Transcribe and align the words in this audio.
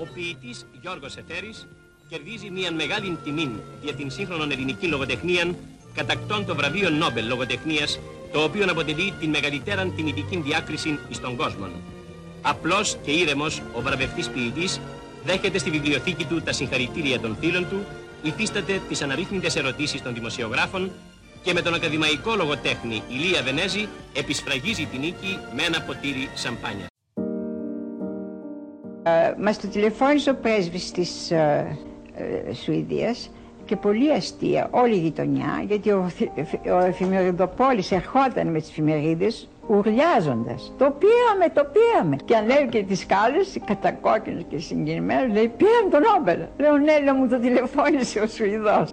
Ο 0.00 0.06
ποιητής 0.14 0.66
Γιώργος 0.80 1.16
Εφέρης 1.16 1.66
κερδίζει 2.08 2.50
μια 2.50 2.72
μεγάλη 2.72 3.18
τιμή 3.24 3.50
για 3.82 3.94
την 3.94 4.10
σύγχρονη 4.10 4.52
ελληνική 4.52 4.86
λογοτεχνία 4.86 5.54
κατακτών 5.94 6.46
το 6.46 6.54
βραβείο 6.54 6.90
Νόμπελ 6.90 7.26
λογοτεχνίας 7.26 7.98
το 8.32 8.42
οποίο 8.42 8.64
αποτελεί 8.70 9.14
την 9.20 9.30
μεγαλύτερη 9.30 9.92
τιμητική 9.96 10.36
διάκριση 10.36 10.98
στον 11.10 11.36
κόσμο. 11.36 11.68
Απλός 12.42 12.96
και 13.04 13.10
ήρεμος 13.10 13.62
ο 13.76 13.80
βραβευτής 13.80 14.28
ποιητής 14.28 14.80
δέχεται 15.24 15.58
στη 15.58 15.70
βιβλιοθήκη 15.70 16.24
του 16.24 16.42
τα 16.42 16.52
συγχαρητήρια 16.52 17.20
των 17.20 17.36
φίλων 17.40 17.68
του, 17.68 17.84
υφίσταται 18.22 18.80
τις 18.88 19.02
αναρρύθμιτες 19.02 19.56
ερωτήσεις 19.56 20.02
των 20.02 20.14
δημοσιογράφων 20.14 20.90
και 21.42 21.52
με 21.52 21.62
τον 21.62 21.74
ακαδημαϊκό 21.74 22.34
λογοτέχνη 22.36 23.02
Ηλία 23.08 23.42
Βενέζη 23.42 23.88
επισφραγίζει 24.12 24.84
την 24.84 25.00
νίκη 25.00 25.38
με 25.56 25.62
ένα 25.62 25.80
ποτήρι 25.80 26.28
σαμπάνια. 26.34 26.87
Ε, 29.08 29.34
μας 29.38 29.60
το 29.60 29.68
τηλεφώνησε 29.68 30.30
ο 30.30 30.34
πρέσβης 30.34 30.90
της 30.90 31.30
ε, 31.30 31.78
ε, 32.48 32.54
Σουηδίας 32.54 33.30
και 33.64 33.76
πολύ 33.76 34.12
αστεία 34.12 34.68
όλη 34.70 34.94
η 34.94 34.98
γειτονιά 34.98 35.64
γιατί 35.66 35.90
ο, 35.90 36.10
ο 36.72 36.84
εφημεριδοπόλης 36.84 37.92
ερχόταν 37.92 38.46
με 38.46 38.58
τις 38.58 38.68
εφημερίδες 38.68 39.48
ουρλιάζοντας. 39.66 40.72
Το 40.78 40.96
πήραμε, 40.98 41.52
το 41.54 41.66
πήραμε. 41.72 42.16
Και 42.24 42.36
αν 42.36 42.46
λέει 42.46 42.68
και 42.70 42.82
τις 42.82 43.06
κάλες, 43.06 43.58
κατακόκκινος 43.64 44.42
και 44.48 44.58
συγκινημένος, 44.58 45.32
λέει 45.32 45.52
πήραμε 45.56 45.90
τον 45.90 46.00
Νόμπελ. 46.00 46.40
Λέω 46.58 46.76
ναι, 46.76 47.00
λέω 47.00 47.14
μου 47.14 47.28
το 47.28 47.38
τηλεφώνησε 47.38 48.20
ο 48.20 48.26
Σουηδός. 48.26 48.90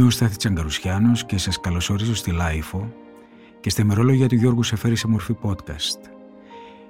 Είμαι 0.00 0.08
ο 0.08 0.12
Στάθης 0.12 0.36
Τσαγκαρουσιάνος 0.36 1.24
και 1.24 1.38
σας 1.38 1.60
καλωσορίζω 1.60 2.14
στη 2.14 2.30
LiFO 2.30 2.92
και 3.60 3.70
στα 3.70 3.82
ημερολόγια 3.82 4.28
του 4.28 4.34
Γιώργου 4.34 4.62
Σεφέρη 4.62 4.96
σε 4.96 5.08
μορφή 5.08 5.36
podcast. 5.42 6.10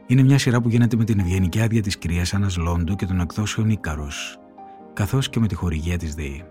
Είναι 0.06 0.22
μια 0.22 0.38
σειρά 0.38 0.60
που 0.60 0.68
γίνεται 0.68 0.96
με 0.96 1.04
την 1.04 1.18
ευγενική 1.18 1.60
άδεια 1.60 1.82
της 1.82 1.96
κυρίας 1.96 2.34
Άννας 2.34 2.56
Λόντου 2.56 2.96
και 2.96 3.06
των 3.06 3.20
εκδόσεων 3.20 3.70
Ίκαρος, 3.70 4.38
καθώς 4.92 5.30
και 5.30 5.40
με 5.40 5.46
τη 5.46 5.54
χορηγία 5.54 5.98
της 5.98 6.14
ΔΕΗ. 6.14 6.44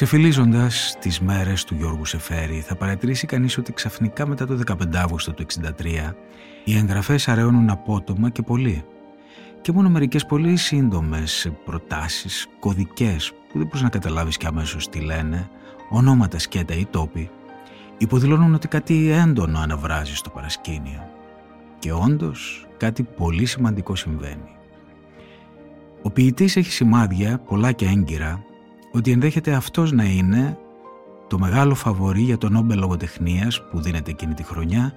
Ξεφυλλίζοντας 0.00 0.96
τις 0.98 1.20
μέρες 1.20 1.64
του 1.64 1.74
Γιώργου 1.74 2.04
Σεφέρη, 2.04 2.60
θα 2.60 2.74
παρατηρήσει 2.74 3.26
κανείς 3.26 3.58
ότι 3.58 3.72
ξαφνικά 3.72 4.26
μετά 4.26 4.46
το 4.46 4.58
15 4.66 4.96
Αύγουστο 4.96 5.32
του 5.32 5.46
1963 5.78 6.14
οι 6.64 6.76
εγγραφές 6.76 7.28
αραιώνουν 7.28 7.70
απότομα 7.70 8.30
και 8.30 8.42
πολύ. 8.42 8.84
Και 9.60 9.72
μόνο 9.72 9.88
μερικές 9.88 10.26
πολύ 10.26 10.56
σύντομες 10.56 11.52
προτάσεις, 11.64 12.48
κωδικές, 12.60 13.30
που 13.30 13.58
δεν 13.58 13.66
μπορείς 13.66 13.82
να 13.82 13.88
καταλάβεις 13.88 14.36
και 14.36 14.46
αμέσως 14.46 14.88
τι 14.88 15.00
λένε, 15.00 15.48
ονόματα 15.90 16.38
σκέτα 16.38 16.74
ή 16.74 16.86
τόποι, 16.86 17.30
υποδηλώνουν 17.98 18.54
ότι 18.54 18.68
κάτι 18.68 19.10
έντονο 19.10 19.58
αναβράζει 19.58 20.14
στο 20.14 20.30
παρασκήνιο. 20.30 21.10
Και 21.78 21.92
όντως 21.92 22.66
κάτι 22.76 23.02
πολύ 23.02 23.46
σημαντικό 23.46 23.94
συμβαίνει. 23.94 24.56
Ο 26.02 26.10
ποιητής 26.10 26.56
έχει 26.56 26.72
σημάδια, 26.72 27.38
πολλά 27.38 27.72
και 27.72 27.86
έγκυρα, 27.86 28.44
ότι 28.92 29.10
ενδέχεται 29.10 29.52
αυτός 29.52 29.92
να 29.92 30.04
είναι 30.04 30.58
το 31.28 31.38
μεγάλο 31.38 31.74
φαβορή 31.74 32.20
για 32.20 32.38
το 32.38 32.52
Νόμπελ 32.52 32.78
Λογοτεχνίας 32.78 33.62
που 33.70 33.80
δίνεται 33.80 34.10
εκείνη 34.10 34.34
τη 34.34 34.42
χρονιά 34.42 34.92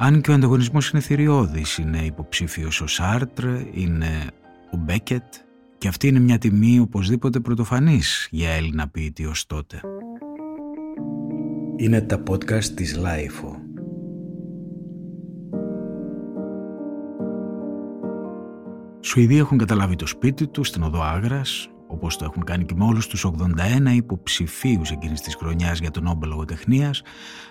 αν 0.00 0.20
και 0.20 0.30
ο 0.30 0.34
ανταγωνισμός 0.34 0.90
είναι 0.90 1.02
θηριώδης, 1.02 1.78
είναι 1.78 1.98
υποψήφιος 2.04 2.80
ο 2.80 2.86
Σάρτρ, 2.86 3.44
είναι 3.72 4.30
ο 4.70 4.76
Μπέκετ 4.76 5.22
και 5.78 5.88
αυτή 5.88 6.08
είναι 6.08 6.18
μια 6.18 6.38
τιμή 6.38 6.78
οπωσδήποτε 6.78 7.40
πρωτοφανής 7.40 8.28
για 8.30 8.50
Έλληνα 8.50 8.88
ποιητή 8.88 9.26
ως 9.26 9.46
τότε. 9.46 9.80
Είναι 11.76 12.00
τα 12.00 12.22
podcast 12.30 12.64
της 12.64 12.96
LiFO. 12.96 13.56
Σουηδοί 19.00 19.38
έχουν 19.38 19.58
καταλάβει 19.58 19.96
το 19.96 20.06
σπίτι 20.06 20.46
τους 20.46 20.68
στην 20.68 20.82
οδό 20.82 21.02
Άγρας, 21.02 21.70
όπως 21.88 22.16
το 22.16 22.24
έχουν 22.24 22.44
κάνει 22.44 22.64
και 22.64 22.74
με 22.76 22.84
όλους 22.84 23.06
τους 23.06 23.24
81 23.24 23.94
υποψηφίους 23.94 24.90
εκείνης 24.90 25.20
της 25.20 25.34
χρονιάς 25.34 25.78
για 25.78 25.90
το 25.90 26.02
Νόμπελ 26.02 26.28
Λογοτεχνίας, 26.28 27.02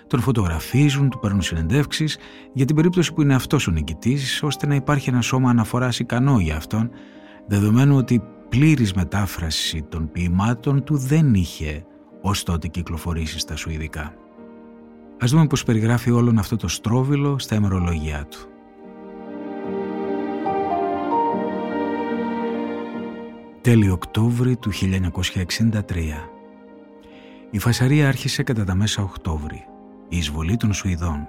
τον 0.08 0.20
φωτογραφίζουν, 0.20 1.10
του 1.10 1.20
παίρνουν 1.20 1.42
συνεντεύξεις 1.42 2.18
για 2.54 2.66
την 2.66 2.76
περίπτωση 2.76 3.14
που 3.14 3.22
είναι 3.22 3.36
αυτός 3.36 3.68
ο 3.68 3.72
νικητής, 3.72 4.44
ώστε 4.44 4.68
να 4.68 4.76
υπάρχει 4.76 5.10
ένα 5.10 5.22
σώμα 5.22 5.50
αναφοράς 5.50 6.00
ικανό 6.00 6.40
για 6.40 6.56
αυτόν, 6.56 6.90
δεδομένου 7.48 7.98
ότι 7.98 8.22
πλήρης 8.50 8.94
μετάφραση 8.94 9.86
των 9.90 10.12
ποιημάτων 10.12 10.84
του 10.84 10.98
δεν 10.98 11.34
είχε 11.34 11.86
ως 12.22 12.44
τότε 12.44 12.68
κυκλοφορήσει 12.68 13.40
στα 13.40 13.56
Σουηδικά. 13.56 14.14
Ας 15.20 15.32
δούμε 15.32 15.48
πώς 15.48 15.64
περιγράφει 15.64 16.12
όλον 16.12 16.38
αυτό 16.38 16.56
το 16.56 16.68
στρόβιλο 16.68 17.40
στα 17.40 17.56
ημερολογιά 17.56 18.26
του. 18.30 18.57
Τέλη 23.68 23.90
Οκτώβρη 23.90 24.58
του 24.58 24.72
1963. 24.74 24.82
Η 27.52 27.60
φασαρία 27.60 28.08
άρχισε 28.08 28.44
κατά 28.44 28.64
τα 28.64 28.76
μέσα 28.76 29.02
Οκτώβρη, 29.04 29.66
η 30.10 30.18
εισβολή 30.18 30.58
των 30.58 30.74
Σουηδών. 30.74 31.28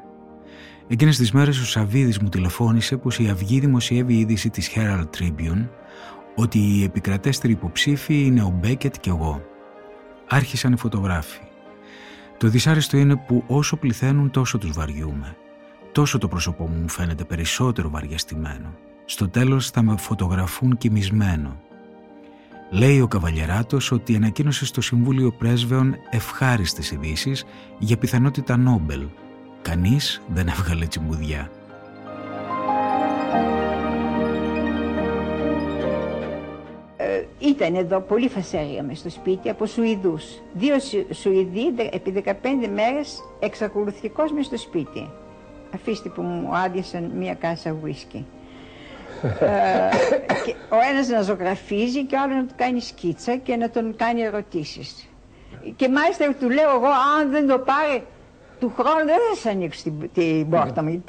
Εκείνες 0.88 1.16
τις 1.16 1.32
μέρες 1.32 1.60
ο 1.60 1.64
Σαββίδης 1.64 2.18
μου 2.18 2.28
τηλεφώνησε 2.28 2.96
πως 2.96 3.18
η 3.18 3.28
Αυγή 3.28 3.60
δημοσιεύει 3.60 4.14
η 4.14 4.18
είδηση 4.18 4.50
της 4.50 4.70
Herald 4.74 5.04
Tribune 5.18 5.68
ότι 6.34 6.58
οι 6.58 6.82
επικρατέστεροι 6.82 7.52
υποψήφοι 7.52 8.22
είναι 8.22 8.42
ο 8.42 8.58
Μπέκετ 8.60 8.94
και 9.00 9.10
εγώ. 9.10 9.42
Άρχισαν 10.28 10.72
οι 10.72 10.78
φωτογράφοι. 10.78 11.40
Το 12.36 12.48
δυσάρεστο 12.48 12.96
είναι 12.96 13.16
που 13.16 13.44
όσο 13.46 13.76
πληθαίνουν 13.76 14.30
τόσο 14.30 14.58
τους 14.58 14.72
βαριούμε. 14.72 15.36
Τόσο 15.92 16.18
το 16.18 16.28
πρόσωπό 16.28 16.66
μου 16.68 16.80
μου 16.80 16.88
φαίνεται 16.88 17.24
περισσότερο 17.24 17.90
βαριαστημένο. 17.90 18.74
Στο 19.04 19.28
τέλος 19.28 19.70
θα 19.70 19.82
με 19.82 19.96
φωτογραφούν 19.96 20.76
κοιμισμένο 20.76 21.66
Λέει 22.70 23.00
ο 23.00 23.08
Καβαλιεράτος 23.08 23.92
ότι 23.92 24.16
ανακοίνωσε 24.16 24.66
στο 24.66 24.80
Συμβούλιο 24.80 25.32
Πρέσβεων 25.32 25.96
ευχάριστες 26.10 26.90
ειδήσεις 26.90 27.44
για 27.78 27.98
πιθανότητα 27.98 28.56
Νόμπελ. 28.56 29.06
Κανείς 29.62 30.22
δεν 30.28 30.48
έβγαλε 30.48 30.86
τσιμουδιά. 30.86 31.50
Ε, 36.96 37.24
ήταν 37.38 37.74
εδώ 37.74 38.00
πολύ 38.00 38.28
φασαρία 38.28 38.82
μες 38.82 38.98
στο 38.98 39.10
σπίτι 39.10 39.48
από 39.48 39.66
Σουηδούς. 39.66 40.24
Δύο 40.54 40.74
Σουηδοί 41.12 41.66
επί 41.92 42.22
15 42.24 42.32
μέρες 42.74 43.22
εξακολουθητικός 43.40 44.32
μες 44.32 44.46
στο 44.46 44.56
σπίτι. 44.56 45.10
Αφήστε 45.74 46.08
που 46.08 46.22
μου 46.22 46.56
άδειασαν 46.56 47.12
μία 47.16 47.34
κάσα 47.34 47.76
ουίσκι. 47.82 48.26
Ε, 49.22 49.88
ο 50.68 50.76
ένας 50.90 51.08
να 51.08 51.22
ζωγραφίζει 51.22 52.04
και 52.04 52.14
ο 52.14 52.20
άλλος 52.20 52.36
να 52.36 52.44
του 52.44 52.54
κάνει 52.56 52.80
σκίτσα 52.80 53.36
και 53.36 53.56
να 53.56 53.70
τον 53.70 53.96
κάνει 53.96 54.20
ερωτήσεις. 54.20 55.08
Και 55.76 55.88
μάλιστα 55.88 56.34
του 56.40 56.50
λέω 56.50 56.70
εγώ, 56.70 56.88
αν 57.20 57.30
δεν 57.30 57.46
το 57.46 57.58
πάρει 57.58 58.04
του 58.60 58.72
χρόνου 58.76 59.04
δεν 59.04 59.16
θα 59.30 59.36
σα 59.40 59.50
ανοίξω 59.50 59.82
την, 59.82 60.10
την 60.14 60.48
πόρτα 60.50 60.82
μου. 60.82 61.04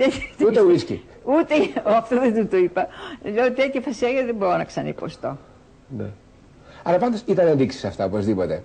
Ούτε 0.48 0.62
ουίσκι. 0.62 1.04
Ούτε, 1.24 1.54
αυτό 1.84 2.20
δεν 2.20 2.36
του 2.36 2.48
το 2.48 2.58
είπα. 2.58 2.88
Λέω 3.24 3.54
τέτοια 3.54 3.82
φασέρια 3.82 4.26
δεν 4.26 4.36
μπορώ 4.36 4.58
να 4.58 4.64
ξαναυποστώ. 4.64 5.38
Ναι. 5.98 6.10
Αλλά 6.84 6.98
πάντως 6.98 7.24
ήταν 7.26 7.48
ενδείξεις 7.48 7.86
αυτά 7.86 8.06
οπωσδήποτε. 8.06 8.64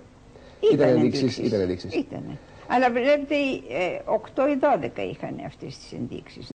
Ήταν, 0.59 0.75
ήταν 0.75 0.87
ενδείξεις. 0.95 1.37
Ήταν 1.37 1.59
ενδείξεις. 1.59 1.95
Ήτανε. 1.95 2.37
Αλλά 2.67 2.91
βλέπετε, 2.91 3.35
8 4.05 4.47
ή 4.49 4.57
12 4.59 5.01
είχαν 5.11 5.41
αυτές 5.45 5.77
τις 5.77 5.91
ενδείξεις. 5.93 6.49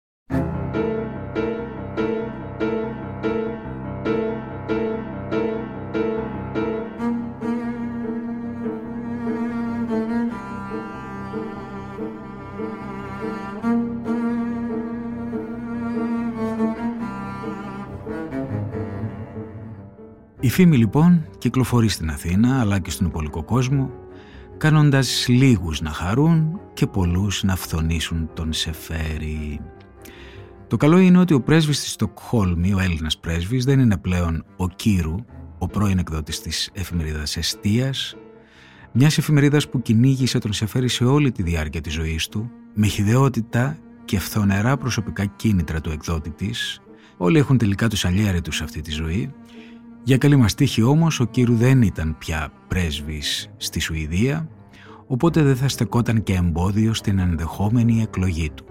Η 20.40 20.48
φήμη 20.50 20.76
λοιπόν 20.76 21.26
κυκλοφορεί 21.38 21.88
στην 21.88 22.10
Αθήνα 22.10 22.60
αλλά 22.60 22.78
και 22.78 22.90
στον 22.90 23.06
υπολικό 23.06 23.42
κόσμο 23.42 23.90
κάνοντας 24.58 25.26
λίγους 25.28 25.80
να 25.80 25.90
χαρούν 25.90 26.60
και 26.74 26.86
πολλούς 26.86 27.42
να 27.42 27.56
φθονήσουν 27.56 28.30
τον 28.34 28.52
Σεφέρι. 28.52 29.60
Το 30.66 30.76
καλό 30.76 30.98
είναι 30.98 31.18
ότι 31.18 31.34
ο 31.34 31.40
πρέσβης 31.40 31.80
της 31.80 31.90
Στοκχόλμη, 31.90 32.74
ο 32.74 32.78
Έλληνας 32.78 33.18
πρέσβης, 33.18 33.64
δεν 33.64 33.80
είναι 33.80 33.96
πλέον 33.96 34.44
ο 34.56 34.68
Κύρου, 34.68 35.14
ο 35.58 35.66
πρώην 35.66 35.98
εκδότης 35.98 36.40
της 36.40 36.70
εφημερίδας 36.72 37.36
Εστίας, 37.36 38.16
μιας 38.92 39.18
εφημερίδας 39.18 39.68
που 39.68 39.82
κυνήγησε 39.82 40.38
τον 40.38 40.52
Σεφέρι 40.52 40.88
σε 40.88 41.04
όλη 41.04 41.32
τη 41.32 41.42
διάρκεια 41.42 41.80
της 41.80 41.92
ζωής 41.92 42.28
του, 42.28 42.50
με 42.74 42.86
χιδεότητα 42.86 43.78
και 44.04 44.18
φθονερά 44.18 44.76
προσωπικά 44.76 45.24
κίνητρα 45.24 45.80
του 45.80 45.90
εκδότη 45.90 46.30
της. 46.30 46.80
Όλοι 47.16 47.38
έχουν 47.38 47.58
τελικά 47.58 47.88
τους 47.88 48.04
αλλιέρετους 48.04 48.56
σε 48.56 48.64
αυτή 48.64 48.80
τη 48.80 48.90
ζωή. 48.90 49.34
Για 50.08 50.18
καλή 50.18 50.36
μας 50.36 50.54
τύχη 50.54 50.82
όμως 50.82 51.20
ο 51.20 51.24
Κύρου 51.24 51.54
δεν 51.54 51.82
ήταν 51.82 52.16
πια 52.18 52.52
πρέσβης 52.68 53.50
στη 53.56 53.80
Σουηδία, 53.80 54.48
οπότε 55.06 55.42
δεν 55.42 55.56
θα 55.56 55.68
στεκόταν 55.68 56.22
και 56.22 56.34
εμπόδιο 56.34 56.94
στην 56.94 57.18
ενδεχόμενη 57.18 58.02
εκλογή 58.02 58.50
του. 58.50 58.64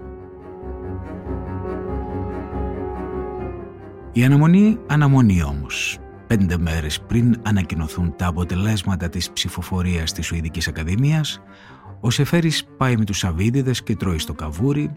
Η 4.12 4.24
αναμονή 4.24 4.78
αναμονή 4.86 5.42
όμως. 5.42 5.98
Πέντε 6.26 6.58
μέρες 6.58 7.00
πριν 7.00 7.34
ανακοινωθούν 7.42 8.14
τα 8.16 8.26
αποτελέσματα 8.26 9.08
της 9.08 9.30
ψηφοφορίας 9.30 10.12
της 10.12 10.26
Σουηδικής 10.26 10.68
Ακαδημίας, 10.68 11.42
ο 12.00 12.10
Σεφέρης 12.10 12.64
πάει 12.76 12.96
με 12.96 13.04
τους 13.04 13.18
Σαββίδιδες 13.18 13.82
και 13.82 13.96
τρώει 13.96 14.18
στο 14.18 14.34
καβούρι, 14.34 14.96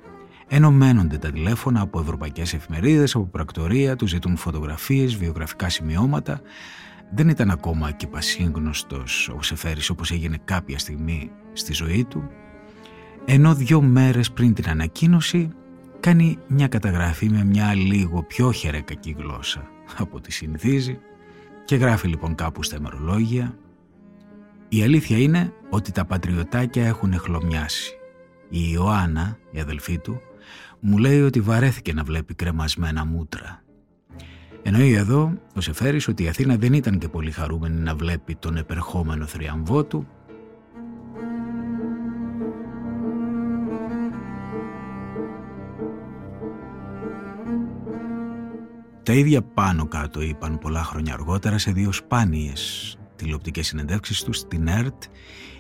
ενωμένονται 0.53 1.17
τα 1.17 1.31
τηλέφωνα 1.31 1.81
από 1.81 1.99
ευρωπαϊκές 1.99 2.53
εφημερίδες, 2.53 3.15
από 3.15 3.25
πρακτορία, 3.25 3.95
τους 3.95 4.09
ζητούν 4.09 4.37
φωτογραφίες, 4.37 5.15
βιογραφικά 5.15 5.69
σημειώματα. 5.69 6.41
Δεν 7.13 7.29
ήταν 7.29 7.51
ακόμα 7.51 7.91
και 7.91 8.07
πασίγνωστος 8.07 9.29
ο 9.37 9.41
Σεφέρης 9.41 9.89
όπως 9.89 10.11
έγινε 10.11 10.37
κάποια 10.45 10.79
στιγμή 10.79 11.31
στη 11.53 11.73
ζωή 11.73 12.05
του, 12.05 12.29
ενώ 13.25 13.55
δύο 13.55 13.81
μέρες 13.81 14.31
πριν 14.31 14.53
την 14.53 14.69
ανακοίνωση 14.69 15.49
κάνει 15.99 16.37
μια 16.47 16.67
καταγραφή 16.67 17.29
με 17.29 17.43
μια 17.43 17.73
λίγο 17.73 18.23
πιο 18.23 18.51
χερεκακή 18.51 19.15
γλώσσα 19.17 19.67
από 19.97 20.19
τη 20.21 20.31
συνηθίζει 20.31 20.99
και 21.65 21.75
γράφει 21.75 22.07
λοιπόν 22.07 22.35
κάπου 22.35 22.63
στα 22.63 22.75
ημερολόγια 22.75 23.57
«Η 24.69 24.83
αλήθεια 24.83 25.17
είναι 25.17 25.53
ότι 25.69 25.91
τα 25.91 26.05
πατριωτάκια 26.05 26.87
έχουν 26.87 27.11
εχλωμιάσει. 27.11 27.95
Η 28.49 28.69
Ιωάννα, 28.71 29.37
η 29.51 29.59
αδελφή 29.59 29.97
του, 29.97 30.21
μου 30.81 30.97
λέει 30.97 31.21
ότι 31.21 31.41
βαρέθηκε 31.41 31.93
να 31.93 32.03
βλέπει 32.03 32.33
κρεμασμένα 32.33 33.05
μούτρα. 33.05 33.63
Εννοεί 34.63 34.93
εδώ 34.93 35.33
ο 35.55 35.61
Σεφέρης 35.61 36.07
ότι 36.07 36.23
η 36.23 36.27
Αθήνα 36.27 36.55
δεν 36.55 36.73
ήταν 36.73 36.97
και 36.97 37.07
πολύ 37.07 37.31
χαρούμενη 37.31 37.79
να 37.79 37.95
βλέπει 37.95 38.35
τον 38.35 38.57
επερχόμενο 38.57 39.25
θριαμβό 39.25 39.83
του 39.83 40.07
Τα 49.03 49.13
ίδια 49.13 49.41
πάνω 49.41 49.87
κάτω 49.87 50.21
είπαν 50.21 50.59
πολλά 50.59 50.83
χρόνια 50.83 51.13
αργότερα 51.13 51.57
σε 51.57 51.71
δύο 51.71 51.91
σπάνιες 51.91 52.95
τηλεοπτικές 53.15 53.67
συνεντεύξεις 53.67 54.23
τους 54.23 54.37
στην 54.37 54.67
ΕΡΤ 54.67 55.03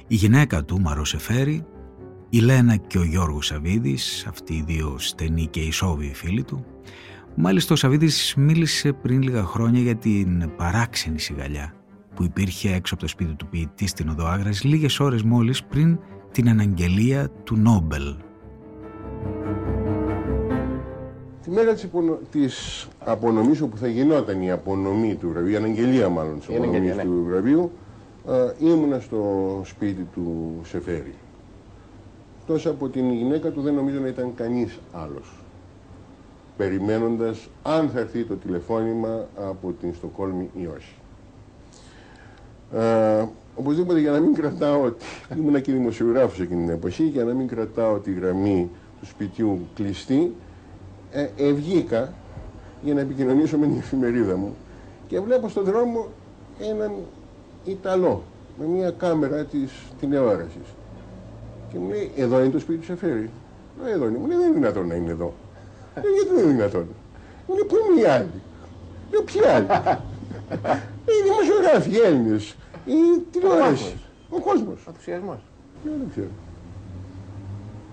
η 0.07 0.15
γυναίκα 0.15 0.63
του 0.63 0.81
Μαρό 0.81 1.05
Σεφέρη, 1.05 1.65
η 2.33 2.39
Λένα 2.39 2.75
και 2.75 2.97
ο 2.97 3.03
Γιώργος 3.03 3.45
Σαβίδης, 3.45 4.25
αυτοί 4.29 4.53
οι 4.53 4.63
δύο 4.67 4.95
στενοί 4.97 5.47
και 5.47 5.59
ισόβιοι 5.59 6.13
φίλοι 6.13 6.43
του. 6.43 6.65
Μάλιστα 7.35 7.73
ο 7.73 7.75
Σαβίδης 7.75 8.33
μίλησε 8.37 8.93
πριν 8.93 9.21
λίγα 9.21 9.43
χρόνια 9.43 9.81
για 9.81 9.95
την 9.95 10.51
παράξενη 10.57 11.19
σιγαλιά 11.19 11.73
που 12.15 12.23
υπήρχε 12.23 12.73
έξω 12.73 12.93
από 12.93 13.03
το 13.03 13.09
σπίτι 13.09 13.33
του 13.33 13.47
ποιητή 13.47 13.87
στην 13.87 14.09
Οδό 14.09 14.25
Άγρας 14.25 14.63
λίγες 14.63 14.99
ώρες 14.99 15.23
μόλις 15.23 15.63
πριν 15.63 15.99
την 16.31 16.49
αναγγελία 16.49 17.29
του 17.43 17.55
Νόμπελ 17.55 18.15
Τη 21.43 21.49
μέρα 21.49 21.73
της, 21.73 21.83
απονο... 21.83 22.19
της 22.31 22.87
απονομής 22.99 23.61
όπου 23.61 23.77
θα 23.77 23.87
γινόταν 23.87 24.41
η 24.41 24.51
απονομή 24.51 25.15
του 25.15 25.29
βραβείου, 25.29 25.51
η 25.51 25.55
αναγγελία 25.55 26.09
μάλλον 26.09 26.39
της 26.39 26.47
απονομής 26.47 26.95
ναι. 26.95 27.03
του 27.03 27.23
βραβείου, 27.27 27.71
ήμουνα 28.59 28.99
στο 28.99 29.61
σπίτι 29.65 30.07
του 30.13 30.55
Σεφέρη. 30.63 31.13
Τόσο 32.51 32.69
από 32.69 32.89
την 32.89 33.11
γυναίκα 33.11 33.49
του 33.49 33.61
δεν 33.61 33.73
νομίζω 33.73 33.99
να 33.99 34.07
ήταν 34.07 34.33
κανείς 34.35 34.79
άλλος. 34.91 35.39
Περιμένοντας 36.57 37.49
αν 37.63 37.89
θα 37.89 37.99
έρθει 37.99 38.23
το 38.23 38.35
τηλεφώνημα 38.35 39.27
από 39.35 39.73
την 39.81 39.93
Στοκόλμη 39.93 40.49
ή 40.53 40.69
όχι. 40.75 40.95
Α, 42.81 43.27
οπωσδήποτε 43.55 43.99
για 43.99 44.11
να 44.11 44.19
μην 44.19 44.33
κρατάω 44.33 44.83
ότι 44.83 45.05
ήμουν 45.37 45.61
και 45.61 45.71
δημοσιογράφος 45.71 46.39
εκείνη 46.39 46.65
την 46.65 46.73
εποχή, 46.73 47.03
για 47.03 47.23
να 47.23 47.33
μην 47.33 47.47
κρατάω 47.47 47.97
τη 47.97 48.13
γραμμή 48.13 48.69
του 48.99 49.05
σπιτιού 49.05 49.59
κλειστή, 49.75 50.35
ε, 51.11 51.27
ευγήκα 51.37 52.13
για 52.81 52.93
να 52.93 53.01
επικοινωνήσω 53.01 53.57
με 53.57 53.65
την 53.65 53.77
εφημερίδα 53.77 54.35
μου 54.35 54.55
και 55.07 55.19
βλέπω 55.19 55.49
στον 55.49 55.63
δρόμο 55.63 56.07
έναν 56.59 56.91
Ιταλό 57.65 58.23
με 58.59 58.65
μια 58.65 58.91
κάμερα 58.91 59.43
της 59.45 59.71
τηλεόρασης 59.99 60.75
και 61.71 61.77
μου 61.79 61.89
λέει 61.89 62.11
εδώ 62.15 62.39
είναι 62.39 62.51
το 62.51 62.59
σπίτι 62.59 62.79
του 62.79 62.85
Σεφέρη. 62.85 63.29
Λέω 63.81 63.93
εδώ 63.93 64.07
είναι. 64.07 64.17
Μου 64.17 64.27
λέει 64.27 64.37
δεν 64.37 64.47
είναι 64.47 64.55
δυνατόν 64.55 64.87
να 64.87 64.95
είναι 64.95 65.11
εδώ. 65.11 65.33
Λέω 65.95 66.13
γιατί 66.13 66.33
δεν 66.35 66.43
είναι 66.43 66.53
δυνατόν. 66.53 66.87
Μου 67.47 67.53
λέει 67.55 67.65
πού 67.67 67.75
είναι 67.75 68.01
οι 68.01 68.05
άλλοι; 68.05 68.41
Λέω 69.11 69.23
ποιοι 69.23 69.41
άλλοι; 69.45 69.67
Οι 71.05 71.17
δημοσιογράφοι, 71.23 71.89
οι 71.89 71.97
Έλληνες, 71.97 72.55
η 72.85 73.21
τηλεόραση. 73.31 73.95
Ο 74.29 74.39
κόσμος. 74.39 74.79
Ενθουσιασμός. 74.87 75.39
Δεν 75.83 76.09
ξέρω. 76.11 76.29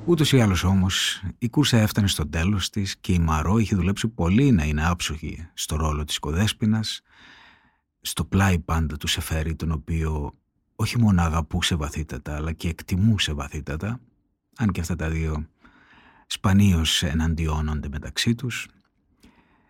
Ούτως 0.05 0.33
ή 0.33 0.41
άλλως 0.41 0.65
όμως, 0.65 1.23
η 1.39 1.49
κούρσα 1.49 1.79
έφτανε 1.79 2.07
στο 2.09 2.29
τέλος 2.29 2.71
της 2.71 2.97
και 2.97 3.13
η 3.13 3.19
Μαρό 3.19 3.59
είχε 3.59 3.77
δουλέψει 3.77 4.09
πολύ 4.09 4.51
να 4.51 4.65
είναι 4.65 4.87
άψογη 4.87 5.49
στο 5.55 5.77
ρόλο 5.77 6.05
της 6.05 6.17
οικοδέσπινα, 6.17 6.85
στο 8.01 8.25
πλάι 8.25 8.59
πάντα 8.59 8.97
του 8.97 9.07
Σεφέρη, 9.07 9.55
τον 9.55 9.71
οποίο 9.71 10.35
όχι 10.81 10.99
μόνο 10.99 11.23
αγαπούσε 11.23 11.75
βαθύτατα, 11.75 12.37
αλλά 12.37 12.53
και 12.53 12.69
εκτιμούσε 12.69 13.33
βαθύτατα, 13.33 14.01
αν 14.57 14.71
και 14.71 14.81
αυτά 14.81 14.97
τα 14.97 15.09
δύο 15.09 15.47
σπανίως 16.27 17.03
εναντιώνονται 17.03 17.89
μεταξύ 17.89 18.35
τους. 18.35 18.69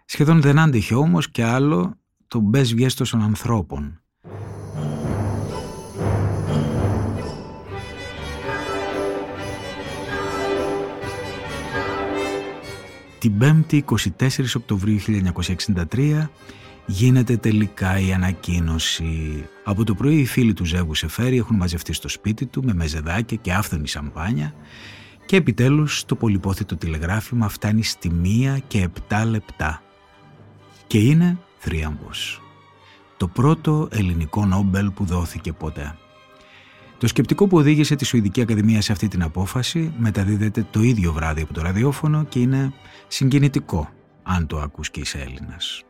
Σχεδόν 0.05 0.41
δεν 0.41 0.59
άντυχε 0.59 0.95
όμως 0.95 1.31
και 1.31 1.45
άλλο 1.45 1.95
το 2.29 2.39
μπες 2.41 2.75
βιέστος 2.75 3.11
των 3.11 3.23
ανθρώπων, 3.23 4.01
Την 13.19 13.35
5η 13.41 13.81
24 14.19 14.57
Οκτωβρίου 14.57 14.99
1963 15.89 16.29
γίνεται 16.91 17.37
τελικά 17.37 17.99
η 17.99 18.13
ανακοίνωση. 18.13 19.45
Από 19.65 19.85
το 19.85 19.95
πρωί 19.95 20.17
οι 20.17 20.25
φίλοι 20.25 20.53
του 20.53 20.65
Ζεύγου 20.65 20.95
Σεφέρη 20.95 21.37
έχουν 21.37 21.57
μαζευτεί 21.57 21.93
στο 21.93 22.09
σπίτι 22.09 22.47
του 22.47 22.65
με 22.65 22.75
μεζεδάκια 22.75 23.37
και 23.37 23.53
άφθονη 23.53 23.89
σαμπάνια 23.89 24.55
και 25.27 25.37
επιτέλους 25.37 26.05
το 26.05 26.15
πολυπόθητο 26.15 26.77
τηλεγράφημα 26.77 27.49
φτάνει 27.49 27.83
στη 27.85 28.11
μία 28.11 28.59
και 28.67 28.83
επτά 28.83 29.25
λεπτά. 29.25 29.83
Και 30.87 30.99
είναι 30.99 31.39
θρίαμβος. 31.59 32.43
Το 33.17 33.29
πρώτο 33.29 33.89
ελληνικό 33.91 34.47
Νόμπελ 34.47 34.91
που 34.91 35.05
δόθηκε 35.05 35.53
ποτέ. 35.53 35.97
Το 36.99 37.07
σκεπτικό 37.07 37.47
που 37.47 37.57
οδήγησε 37.57 37.95
τη 37.95 38.05
Σουηδική 38.05 38.41
Ακαδημία 38.41 38.81
σε 38.81 38.93
αυτή 38.93 39.09
την 39.09 39.23
απόφαση 39.23 39.93
μεταδίδεται 39.99 40.67
το 40.71 40.83
ίδιο 40.83 41.13
βράδυ 41.13 41.43
από 41.43 41.55
το 41.55 41.63
ραδιόφωνο 41.63 42.25
και 42.25 42.39
είναι 42.39 42.73
συγκινητικό 43.09 43.89
αν 44.23 44.47
το 44.47 44.59
ακούς 44.61 44.91
και 44.91 45.01
είσαι 45.01 45.19
Έλληνας. 45.19 45.83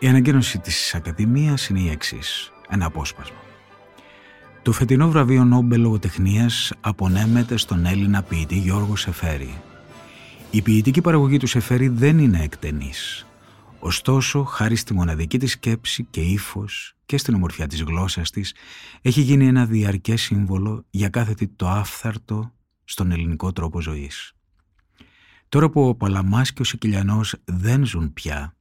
Η 0.00 0.08
ανακοίνωση 0.08 0.58
της 0.58 0.94
Ακαδημίας 0.94 1.68
είναι 1.68 1.80
η 1.80 1.88
εξής. 1.88 2.52
Ένα 2.68 2.86
απόσπασμα. 2.86 3.36
Το 4.62 4.72
φετινό 4.72 5.10
βραβείο 5.10 5.44
Νόμπελ 5.44 5.80
Λογοτεχνίας 5.80 6.72
απονέμεται 6.80 7.56
στον 7.56 7.86
Έλληνα 7.86 8.22
ποιητή 8.22 8.58
Γιώργο 8.58 8.96
Σεφέρη. 8.96 9.54
Η 10.50 10.62
ποιητική 10.62 11.00
παραγωγή 11.00 11.36
του 11.36 11.46
Σεφέρη 11.46 11.88
δεν 11.88 12.18
είναι 12.18 12.42
εκτενής. 12.42 13.26
Ωστόσο, 13.78 14.44
χάρη 14.44 14.76
στη 14.76 14.94
μοναδική 14.94 15.38
της 15.38 15.52
σκέψη 15.52 16.06
και 16.10 16.20
ύφος 16.20 16.96
και 17.06 17.18
στην 17.18 17.34
ομορφιά 17.34 17.66
της 17.66 17.82
γλώσσας 17.82 18.30
της, 18.30 18.54
έχει 19.02 19.20
γίνει 19.20 19.46
ένα 19.46 19.66
διαρκές 19.66 20.22
σύμβολο 20.22 20.84
για 20.90 21.08
κάθε 21.08 21.34
τι 21.34 21.48
το 21.48 21.68
άφθαρτο 21.68 22.52
στον 22.84 23.10
ελληνικό 23.10 23.52
τρόπο 23.52 23.80
ζωής. 23.80 24.32
Τώρα 25.48 25.70
που 25.70 25.88
ο 25.88 25.94
Παλαμάς 25.94 26.52
και 26.52 26.62
ο 26.62 26.64
Σικυλιανός 26.64 27.34
δεν 27.44 27.84
ζουν 27.84 28.12
πια, 28.12 28.57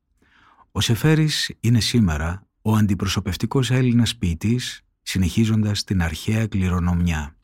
ο 0.77 0.81
Σεφέρης 0.81 1.51
είναι 1.59 1.79
σήμερα 1.79 2.47
ο 2.61 2.75
αντιπροσωπευτικός 2.75 3.71
Έλληνας 3.71 4.15
ποιητής 4.15 4.81
συνεχίζοντας 5.01 5.83
την 5.83 6.01
αρχαία 6.01 6.47
κληρονομιά. 6.47 7.35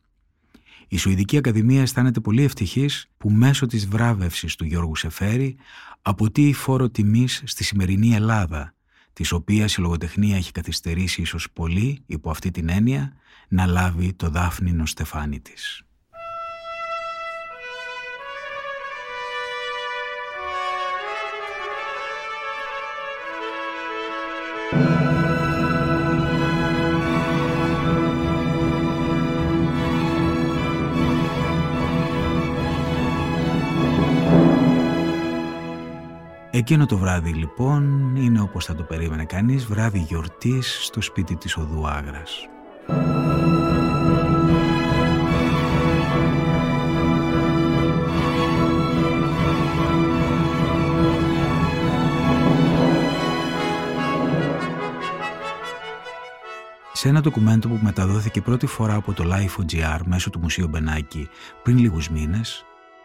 Η 0.88 0.96
Σουηδική 0.96 1.36
Ακαδημία 1.36 1.80
αισθάνεται 1.80 2.20
πολύ 2.20 2.42
ευτυχής 2.42 3.10
που 3.16 3.30
μέσω 3.30 3.66
της 3.66 3.86
βράβευσης 3.86 4.54
του 4.54 4.64
Γιώργου 4.64 4.96
Σεφέρη 4.96 5.56
αποτείει 6.02 6.52
φόρο 6.52 6.90
τιμής 6.90 7.42
στη 7.44 7.64
σημερινή 7.64 8.14
Ελλάδα, 8.14 8.74
της 9.12 9.32
οποίας 9.32 9.74
η 9.74 9.80
λογοτεχνία 9.80 10.36
έχει 10.36 10.52
καθυστερήσει 10.52 11.20
ίσως 11.20 11.50
πολύ 11.52 12.02
υπό 12.06 12.30
αυτή 12.30 12.50
την 12.50 12.68
έννοια 12.68 13.12
να 13.48 13.66
λάβει 13.66 14.12
το 14.12 14.28
δάφνινο 14.28 14.86
στεφάνι 14.86 15.40
της. 15.40 15.83
Εκείνο 36.56 36.86
το 36.86 36.98
βράδυ 36.98 37.32
λοιπόν 37.32 38.12
είναι 38.16 38.40
όπως 38.40 38.64
θα 38.64 38.74
το 38.74 38.82
περίμενε 38.82 39.24
κανείς 39.24 39.64
βράδυ 39.64 39.98
γιορτής 39.98 40.84
στο 40.84 41.00
σπίτι 41.00 41.36
της 41.36 41.56
Οδού 41.56 41.88
Άγρας. 41.88 42.48
Σε 56.92 57.08
ένα 57.08 57.20
ντοκουμέντο 57.20 57.68
που 57.68 57.78
μεταδόθηκε 57.82 58.40
πρώτη 58.40 58.66
φορά 58.66 58.94
από 58.94 59.12
το 59.12 59.24
Life.gr 59.26 60.00
μέσω 60.04 60.30
του 60.30 60.38
Μουσείου 60.38 60.68
Μπενάκη 60.68 61.28
πριν 61.62 61.78
λίγους 61.78 62.10
μήνες, 62.10 62.64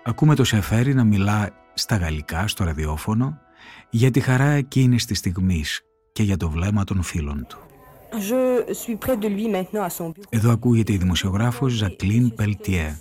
ακούμε 0.09 0.35
το 0.35 0.43
Σεφέρι 0.43 0.93
να 0.93 1.03
μιλά 1.03 1.49
στα 1.73 1.95
γαλλικά, 1.97 2.47
στο 2.47 2.63
ραδιόφωνο, 2.63 3.37
για 3.89 4.11
τη 4.11 4.19
χαρά 4.19 4.49
εκείνης 4.49 5.05
της 5.05 5.17
στιγμής 5.17 5.81
και 6.11 6.23
για 6.23 6.37
το 6.37 6.49
βλέμμα 6.49 6.83
των 6.83 7.01
φίλων 7.01 7.45
του. 7.49 7.59
Εδώ 10.29 10.51
ακούγεται 10.51 10.93
η 10.93 10.97
δημοσιογράφος 10.97 11.71
Ζακλίν 11.71 12.35
Πελτιέ. 12.35 12.97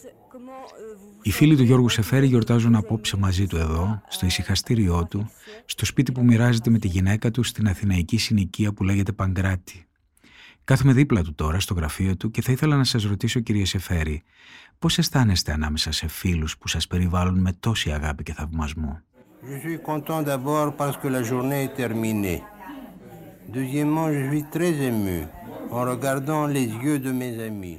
Οι 1.23 1.31
φίλοι 1.31 1.57
του 1.57 1.63
Γιώργου 1.63 1.89
Σεφέρη 1.89 2.27
γιορτάζουν 2.27 2.75
απόψε 2.75 3.17
μαζί 3.17 3.47
του 3.47 3.57
εδώ, 3.57 4.03
στο 4.09 4.27
ησυχαστήριό 4.27 5.07
του, 5.11 5.31
στο 5.65 5.85
σπίτι 5.85 6.13
που 6.13 6.25
μοιράζεται 6.25 6.71
με 6.71 6.79
τη 6.79 6.89
γυναίκα 6.89 7.31
του 7.31 7.43
στην 7.43 7.69
αθηναϊκή 7.69 8.17
συνοικία 8.17 8.73
που 8.73 8.85
λέγεται 8.85 9.13
Παγκράτη. 9.13 9.87
Κάθομαι 10.65 10.93
δίπλα 10.93 11.23
του 11.23 11.35
τώρα 11.35 11.61
στο 11.61 11.75
γραφείο 11.75 12.17
του 12.17 12.31
και 12.31 12.43
θα 12.43 12.53
ήθελα 12.53 12.77
να 12.77 12.85
σας 12.85 13.05
ρωτήσω 13.05 13.41
κύριε 13.41 13.65
Σεφέρη, 13.65 14.23
πώς 14.79 14.99
αισθάνεστε 14.99 15.53
ανάμεσα 15.53 15.93
σε 15.93 16.09
φίλους 16.09 16.59
που 16.59 16.69
σας 16.69 16.87
περιβάλλουν 16.87 17.39
με 17.39 17.53
τόση 17.53 17.93
αγάπη 17.93 18.23
και 18.23 18.33
θαυμασμό; 18.33 19.01
Je 19.43 19.59
suis 19.65 19.81
content 19.91 20.23
d'abord 20.29 20.69
parce 20.77 20.97
que 21.03 21.09
la 21.17 21.23
journée 21.23 21.63
est 21.67 21.75
terminée. 21.83 22.41
Deuxièmement, 23.57 24.09
je 24.17 24.23
suis 24.31 24.45
très 24.55 24.73
ému 24.91 25.19
en 25.77 25.83
regardant 25.93 26.45
les 26.57 26.67
yeux 26.85 26.99
de 27.07 27.13
mes 27.13 27.35
amis. 27.51 27.79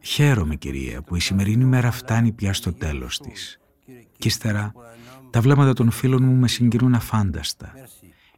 Χαίρομαι 0.00 0.54
κυρία 0.56 1.02
που 1.02 1.16
η 1.16 1.20
σημερινή 1.20 1.64
μέρα 1.64 1.90
φτάνει 1.90 2.32
πια 2.32 2.52
στο 2.52 2.72
τέλος 2.72 3.18
της. 3.18 3.60
Κι 4.18 4.28
ύστερα 4.28 4.72
τα 5.30 5.40
βλέμματα 5.40 5.72
των 5.72 5.90
φίλων 5.90 6.24
μου 6.24 6.34
με 6.34 6.48
συγκινούν 6.48 6.94
αφάνταστα. 6.94 7.72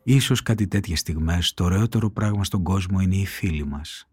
Ίσως 0.02 0.42
κάτι 0.42 0.66
τέτοιες 0.66 0.98
στιγμές 0.98 1.54
το 1.54 1.64
ωραιότερο 1.64 2.10
πράγμα 2.10 2.44
στον 2.44 2.62
κόσμο 2.62 3.00
είναι 3.00 3.16
οι 3.16 3.26
φίλοι 3.26 3.66
μας. 3.66 4.08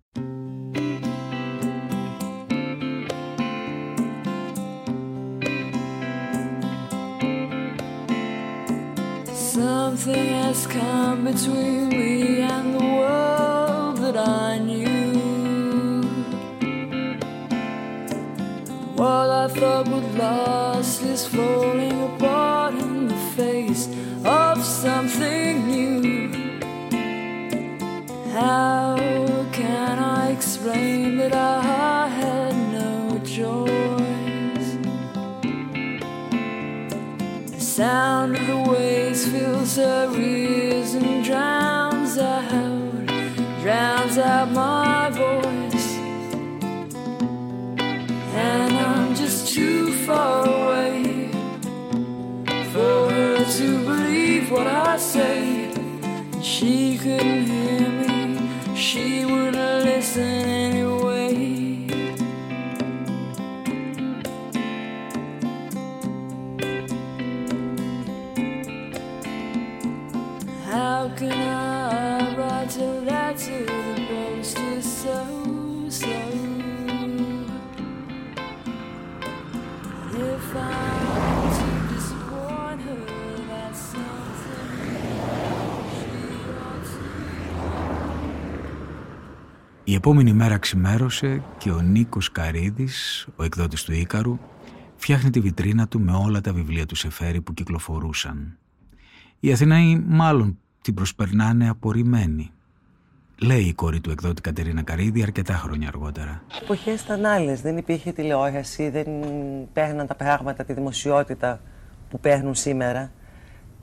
Something 10.01 10.29
has 10.29 10.65
come 10.65 11.25
between 11.25 11.89
me 11.89 12.41
and 12.41 12.73
the 12.73 12.83
world 12.83 13.97
that 13.97 14.17
I 14.17 14.57
knew. 14.57 16.01
What 18.95 19.29
I 19.29 19.47
thought 19.47 19.87
would 19.89 20.17
last 20.17 21.03
is 21.03 21.27
falling 21.27 22.15
apart 22.15 22.73
in 22.73 23.09
the 23.09 23.21
face 23.37 23.89
of 24.25 24.65
something 24.65 25.67
new. 25.67 26.31
How 28.33 28.97
can 29.51 29.99
I 29.99 30.31
explain 30.31 31.17
that 31.17 31.35
I 31.35 32.07
sound 37.81 38.37
of 38.37 38.45
the 38.45 38.57
waves 38.71 39.27
fills 39.27 39.75
her 39.77 40.15
ears 40.15 40.93
and 40.93 41.25
drowns 41.25 42.15
out, 42.19 43.05
drowns 43.63 44.19
out 44.19 44.51
my 44.51 45.09
voice. 45.09 45.89
And 48.35 48.73
I'm 48.77 49.15
just 49.15 49.55
too 49.55 49.93
far 50.05 50.47
away 50.47 51.31
for 52.71 53.09
her 53.15 53.43
to 53.57 53.67
believe 53.83 54.51
what 54.51 54.67
I 54.67 54.97
say. 54.97 55.73
She 56.39 56.99
couldn't 56.99 57.45
hear 57.45 57.89
me, 57.99 58.75
she 58.75 59.25
wouldn't 59.25 59.85
listen 59.85 60.60
Η 89.83 89.93
επόμενη 89.93 90.33
μέρα 90.33 90.57
ξημέρωσε 90.57 91.43
και 91.57 91.71
ο 91.71 91.81
Νίκος 91.81 92.31
Καρίδης, 92.31 93.27
ο 93.35 93.43
εκδότης 93.43 93.83
του 93.83 93.93
Ίκαρου, 93.93 94.39
φτιάχνει 94.95 95.29
τη 95.29 95.39
βιτρίνα 95.39 95.87
του 95.87 95.99
με 95.99 96.11
όλα 96.11 96.41
τα 96.41 96.53
βιβλία 96.53 96.85
του 96.85 96.95
Σεφέρη 96.95 97.41
που 97.41 97.53
κυκλοφορούσαν. 97.53 98.57
Οι 99.39 99.51
Αθηναίοι 99.51 100.03
μάλλον 100.07 100.57
την 100.81 100.93
προσπερνάνε 100.93 101.69
απορριμμένη. 101.69 102.51
Λέει 103.41 103.61
η 103.61 103.73
κόρη 103.73 103.99
του 103.99 104.11
εκδότη 104.11 104.41
Κατερίνα 104.41 104.81
Καρίδη 104.81 105.21
αρκετά 105.21 105.53
χρόνια 105.53 105.87
αργότερα. 105.87 106.43
Οι 106.51 106.59
εποχές 106.63 107.01
ήταν 107.01 107.25
άλλες. 107.25 107.61
Δεν 107.61 107.77
υπήρχε 107.77 108.11
τηλεόραση, 108.11 108.89
δεν 108.89 109.07
παίρναν 109.73 110.07
τα 110.07 110.15
πράγματα, 110.15 110.63
τη 110.63 110.73
δημοσιότητα 110.73 111.59
που 112.09 112.19
παίρνουν 112.19 112.55
σήμερα. 112.55 113.11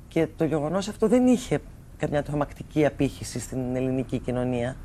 Και 0.09 0.28
το 0.37 0.45
γεγονός 0.45 0.88
αυτό 0.88 1.09
δεν 1.09 1.26
είχε 1.26 1.59
καμιά 1.97 2.23
τρομακτική 2.23 2.87
απήχηση 2.87 3.40
στην 3.40 3.76
ελληνική 3.76 4.19
κοινωνία. 4.19 4.76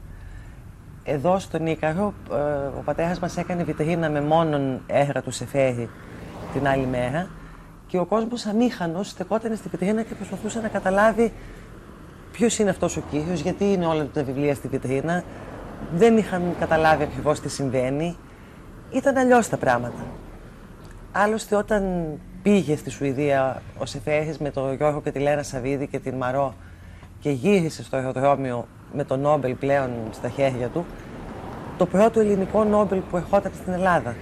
Εδώ 1.04 1.40
στον 1.40 1.66
Ίκαρο, 1.68 2.14
ε, 2.32 2.36
ο 2.78 2.82
πατέρας 2.86 3.20
μας 3.20 3.38
έκανε 3.38 3.64
βιτρίνα 3.64 4.10
με 4.10 4.22
μόνον 4.22 4.82
έργα 4.88 5.22
του 5.22 5.32
Σεφέρη 5.32 5.90
την 6.54 6.68
άλλη 6.68 6.86
μέρα 6.86 7.30
και 7.88 8.00
ο 8.00 8.06
κόσμος 8.06 8.46
αμήχανος 8.46 9.10
στεκόταν 9.10 9.56
στη 9.56 9.70
βιτρίνα 9.70 10.04
και 10.04 10.16
προσπαθούσε 10.16 10.62
να 10.62 10.68
καταλάβει 10.68 11.32
ποιος 12.34 12.60
είναι 12.60 12.70
αυτός 12.70 12.98
ο 12.98 13.02
κύριος, 13.12 13.40
γιατί 13.40 13.72
είναι 13.72 13.86
όλα 13.86 14.08
τα 14.14 14.24
βιβλία 14.24 14.56
στη 14.56 14.68
βιτρίνα. 14.68 15.24
Δεν 15.96 16.18
είχαν 16.18 16.56
καταλάβει 16.60 17.04
ακριβώς 17.04 17.40
τι 17.40 17.50
συμβαίνει. 17.50 18.18
Ήταν 18.92 19.18
αλλιώς 19.18 19.50
τα 19.50 19.58
πράγματα. 19.58 20.06
Άλλωστε 21.12 21.56
όταν 21.56 22.04
πήγε 22.44 22.76
στη 22.76 22.90
Σουηδία 22.90 23.62
ο 23.78 23.86
Σεφέρης 23.86 24.38
με 24.38 24.50
τον 24.50 24.76
Γιώργο 24.76 25.02
και 25.02 25.12
τη 25.12 25.20
Λένα 25.20 25.44
Σαββίδη 25.44 25.88
και 25.88 26.00
την 26.00 26.16
Μαρό 26.16 26.54
και 27.20 27.30
γύρισε 27.30 27.84
στο 27.84 27.96
αεροδρόμιο 27.96 28.68
με 28.94 29.04
τον 29.04 29.20
Νόμπελ 29.20 29.56
πλέον 29.56 29.92
στα 30.12 30.30
χέρια 30.30 30.68
του, 30.68 30.86
το 31.78 31.86
πρώτο 31.86 32.20
ελληνικό 32.20 32.64
Νόμπελ 32.64 33.00
που 33.00 33.18
ερχόταν 33.18 33.52
στην 33.62 33.74
Ελλάδα. 33.74 34.16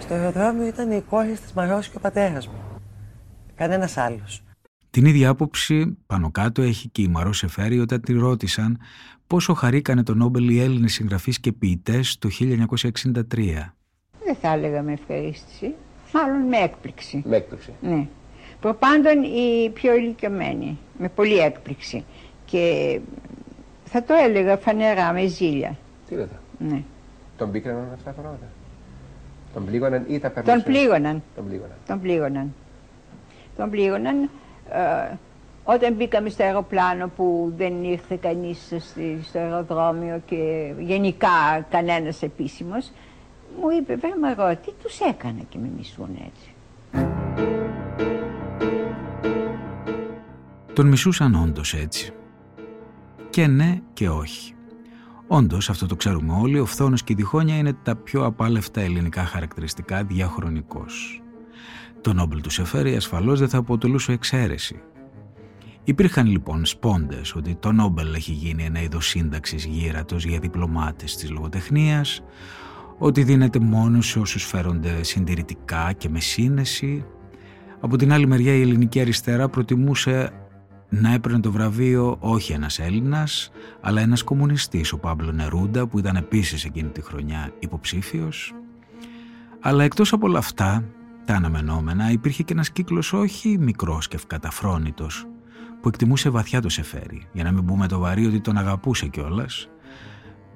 Στο 0.00 0.14
αεροδρόμιο 0.14 0.66
ήταν 0.66 0.90
η 0.90 1.00
κόρη 1.10 1.32
της 1.32 1.52
Μαρός 1.52 1.88
και 1.88 1.96
ο 1.96 2.00
πατέρας 2.00 2.46
μου. 2.46 2.80
Κανένας 3.54 3.96
άλλος. 3.96 4.42
Την 4.90 5.04
ίδια 5.04 5.28
άποψη 5.28 5.96
πάνω 6.06 6.30
κάτω 6.30 6.62
έχει 6.62 6.88
και 6.88 7.02
η 7.02 7.08
Μαρό 7.08 7.32
Σεφέρη 7.32 7.78
όταν 7.78 8.00
τη 8.00 8.12
ρώτησαν 8.12 8.78
πόσο 9.26 9.54
χαρήκανε 9.54 10.02
το 10.02 10.14
Νόμπελ 10.14 10.48
οι 10.48 10.60
Έλληνες 10.60 10.92
συγγραφείς 10.92 11.40
και 11.40 11.52
ποιητές 11.52 12.18
το 12.18 12.28
1963. 12.40 12.54
Δεν 14.24 14.34
θα 14.40 14.52
έλεγα 14.52 14.82
με 14.82 14.92
ευχαρίστηση, 14.92 15.74
μάλλον 16.12 16.40
με 16.48 16.56
έκπληξη. 16.56 17.22
Με 17.26 17.36
έκπληξη. 17.36 17.72
Ναι. 17.80 18.06
Προπάντων 18.60 19.22
οι 19.22 19.70
πιο 19.70 19.94
ηλικιωμένοι, 19.94 20.78
με 20.98 21.08
πολύ 21.08 21.38
έκπληξη. 21.38 22.04
Και 22.44 23.00
θα 23.84 24.02
το 24.04 24.14
έλεγα 24.14 24.56
φανερά, 24.56 25.12
με 25.12 25.26
ζήλια. 25.26 25.78
Τι 26.08 26.14
λέτε; 26.14 26.40
Ναι. 26.58 26.82
Τον 27.36 27.50
πήκαναν 27.50 27.88
αυτά 27.94 28.10
τα 28.10 28.20
πράγματα; 28.20 28.46
Τον 29.54 29.64
πλήγωναν 29.64 30.04
ή 30.08 30.18
τα 30.18 30.30
περνούσαν; 30.30 30.62
Τον 30.62 30.72
πλήγωναν. 30.72 31.22
Τον 31.34 31.46
πλήγωναν. 31.46 31.76
Τον 31.86 32.00
πλήγωναν. 32.00 32.54
Τον 33.56 33.70
πλήγωναν. 33.70 34.30
Ε, 34.72 35.16
όταν 35.64 35.94
μπήκαμε 35.94 36.28
στο 36.28 36.42
αεροπλάνο 36.42 37.08
που 37.16 37.52
δεν 37.56 37.84
ήρθε 37.84 38.16
κανείς 38.20 38.72
στη- 38.78 39.20
στο 39.22 39.38
αεροδρόμιο 39.38 40.22
και 40.26 40.72
γενικά 40.78 41.66
κανένας 41.70 42.22
επίσημος, 42.22 42.92
μου 43.60 43.70
είπε, 43.80 43.94
βέβαια 43.96 44.36
Μαρό, 44.36 44.56
τι 44.56 44.70
τους 44.82 45.00
έκανα 45.00 45.40
και 45.48 45.58
με 45.58 45.70
μισούν 45.76 46.08
έτσι; 46.26 46.54
Τον 50.72 50.86
μισούσαν 50.88 51.34
όντως 51.34 51.74
έτσι. 51.74 52.12
Και 53.30 53.46
ναι 53.46 53.80
και 53.92 54.08
όχι. 54.08 54.54
Όντως, 55.26 55.70
αυτό 55.70 55.86
το 55.86 55.96
ξέρουμε 55.96 56.32
όλοι, 56.40 56.58
ο 56.58 56.64
φθόνος 56.66 57.02
και 57.02 57.12
η 57.12 57.16
διχόνοια 57.16 57.56
είναι 57.56 57.72
τα 57.82 57.96
πιο 57.96 58.24
απάλευτα 58.24 58.80
ελληνικά 58.80 59.24
χαρακτηριστικά 59.24 60.04
διαχρονικώς. 60.04 61.22
Το 62.00 62.12
Νόμπελ 62.12 62.40
του 62.40 62.50
Σεφέρη 62.50 62.96
ασφαλώς 62.96 63.38
δεν 63.38 63.48
θα 63.48 63.58
αποτελούσε 63.58 64.12
εξαίρεση. 64.12 64.82
Υπήρχαν 65.84 66.26
λοιπόν 66.26 66.64
σπόντες 66.64 67.34
ότι 67.34 67.54
το 67.54 67.72
Νόμπελ 67.72 68.14
έχει 68.14 68.32
γίνει 68.32 68.64
ένα 68.64 68.82
είδος 68.82 69.06
σύνταξης 69.06 69.64
γύρατος 69.64 70.24
για 70.24 70.38
διπλωμάτες 70.38 71.16
της 71.16 71.30
λογοτεχνίας, 71.30 72.22
ότι 72.98 73.22
δίνεται 73.22 73.58
μόνος 73.58 74.06
σε 74.06 74.18
όσους 74.18 74.44
φέρονται 74.44 75.02
συντηρητικά 75.02 75.92
και 75.92 76.08
με 76.08 76.20
σύνεση. 76.20 77.04
Από 77.80 77.96
την 77.96 78.12
άλλη 78.12 78.26
μεριά 78.26 78.54
η 78.54 78.60
ελληνική 78.60 79.00
αριστερά 79.00 79.48
προτιμούσε 79.48 80.32
να 80.88 81.12
έπαιρνε 81.12 81.40
το 81.40 81.52
βραβείο 81.52 82.16
όχι 82.20 82.52
ένας 82.52 82.78
Έλληνας, 82.78 83.50
αλλά 83.80 84.00
ένας 84.00 84.22
κομμουνιστής, 84.22 84.92
ο 84.92 84.98
Πάμπλο 84.98 85.32
Νερούντα, 85.32 85.86
που 85.86 85.98
ήταν 85.98 86.16
επίσης 86.16 86.64
εκείνη 86.64 86.88
τη 86.88 87.02
χρονιά 87.02 87.52
υποψήφιος. 87.58 88.54
Αλλά 89.60 89.84
εκτός 89.84 90.12
από 90.12 90.26
όλα 90.26 90.38
αυτά, 90.38 90.84
τα 91.24 91.34
αναμενόμενα, 91.34 92.10
υπήρχε 92.10 92.42
και 92.42 92.52
ένας 92.52 92.70
κύκλος 92.70 93.12
όχι 93.12 93.58
μικρός 93.58 94.08
και 94.08 94.16
ευκαταφρόνητος, 94.16 95.26
που 95.80 95.88
εκτιμούσε 95.88 96.28
βαθιά 96.28 96.60
το 96.60 96.68
Σεφέρι, 96.68 97.26
για 97.32 97.44
να 97.44 97.52
μην 97.52 97.64
πούμε 97.64 97.88
το 97.88 97.98
βαρύ 97.98 98.26
ότι 98.26 98.40
τον 98.40 98.56
αγαπούσε 98.56 99.06
κιόλας, 99.06 99.68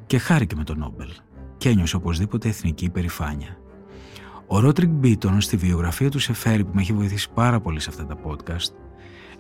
και 0.07 0.19
χάρηκε 0.19 0.57
με 0.57 0.65
τον 0.65 0.79
Νόμπελ 0.79 1.11
και 1.57 1.69
ένιωσε 1.69 1.97
οπωσδήποτε 1.97 2.49
εθνική 2.49 2.85
υπερηφάνεια. 2.85 3.57
Ο 4.47 4.61
Ρότρικ 4.61 4.89
Μπίτον 4.89 5.41
στη 5.41 5.57
βιογραφία 5.57 6.11
του 6.11 6.19
Σεφέρι 6.19 6.65
που 6.65 6.71
με 6.75 6.81
έχει 6.81 6.93
βοηθήσει 6.93 7.31
πάρα 7.35 7.61
πολύ 7.61 7.81
σε 7.81 7.91
αυτά 7.91 8.07
τα 8.07 8.17
podcast 8.25 8.75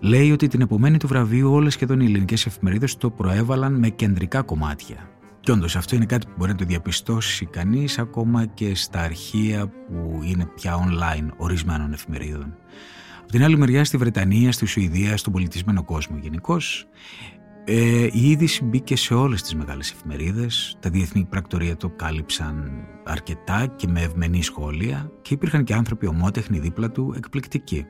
λέει 0.00 0.33
ότι 0.33 0.49
την 0.49 0.61
επομένη 0.61 0.97
του 0.97 1.07
βραβείου 1.07 1.52
όλες 1.52 1.73
σχεδόν 1.73 2.00
οι 2.00 2.04
ελληνικές 2.04 2.47
εφημερίδες 2.47 2.97
το 2.97 3.11
προέβαλαν 3.11 3.75
με 3.75 3.88
κεντρικά 3.88 4.43
κομμάτια. 4.43 5.09
Και 5.45 5.53
όντως 5.53 5.77
αυτό 5.77 5.97
είναι 5.97 6.07
κάτι 6.07 6.27
που 6.27 6.33
μπορεί 6.37 6.51
να 6.51 6.57
το 6.57 6.65
διαπιστώσει 6.65 7.47
κανείς 7.47 7.99
ακόμα 7.99 8.47
και 8.47 8.75
στα 8.75 9.01
αρχεία 9.01 9.69
που 9.69 10.21
είναι 10.25 10.47
πια 10.47 10.77
online 10.79 11.29
ορισμένων 11.37 11.93
εφημερίδων. 11.93 12.57
Από 13.21 13.33
την 13.33 13.45
άλλη 13.45 13.57
μεριά 13.57 13.85
στη 13.85 13.97
Βρετανία, 13.97 14.53
στη 14.53 14.67
Σουηδία, 14.67 15.17
στον 15.17 15.33
πολιτισμένο 15.33 15.85
κόσμο 15.85 16.17
γενικώ, 16.17 16.57
ε, 17.65 18.05
η 18.13 18.31
είδηση 18.31 18.65
μπήκε 18.65 18.97
σε 18.97 19.15
όλες 19.15 19.43
τις 19.43 19.55
μεγάλες 19.55 19.91
εφημερίδες, 19.91 20.77
τα 20.81 20.91
διεθνή 20.91 21.25
πρακτορία 21.25 21.77
το 21.77 21.89
κάλυψαν 21.89 22.87
αρκετά 23.05 23.67
και 23.67 23.89
με 23.89 24.01
ευμενή 24.01 24.43
σχόλια 24.43 25.11
και 25.23 25.35
υπήρχαν 25.35 25.65
και 25.65 25.75
άνθρωποι 25.75 26.07
ομότεχνοι 26.07 26.59
δίπλα 26.59 26.91
του 26.91 27.15
εκπληκτικοί. 27.17 27.87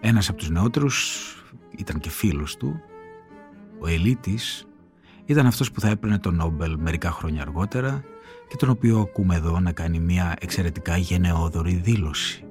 Ένας 0.00 0.28
από 0.28 0.38
τους 0.38 0.50
νεότερους 0.50 1.26
ήταν 1.76 2.00
και 2.00 2.10
φίλος 2.10 2.56
του, 2.56 2.80
ο 3.80 3.86
Ελίτης, 3.88 4.66
ήταν 5.26 5.46
αυτός 5.46 5.70
που 5.70 5.80
θα 5.80 5.88
έπαιρνε 5.88 6.18
τον 6.18 6.34
Νόμπελ 6.34 6.76
μερικά 6.78 7.10
χρόνια 7.10 7.42
αργότερα 7.42 8.04
και 8.48 8.56
τον 8.56 8.68
οποίο 8.68 9.00
ακούμε 9.00 9.34
εδώ 9.34 9.60
να 9.60 9.72
κάνει 9.72 9.98
μια 9.98 10.36
εξαιρετικά 10.40 10.96
γενναιόδορη 10.96 11.74
δήλωση. 11.74 12.44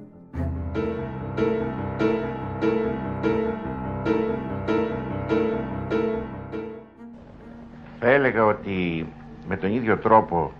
Θα 7.98 8.10
έλεγα 8.10 8.44
ότι 8.44 9.06
με 9.48 9.56
τον 9.56 9.74
ίδιο 9.74 9.98
τρόπο 9.98 10.52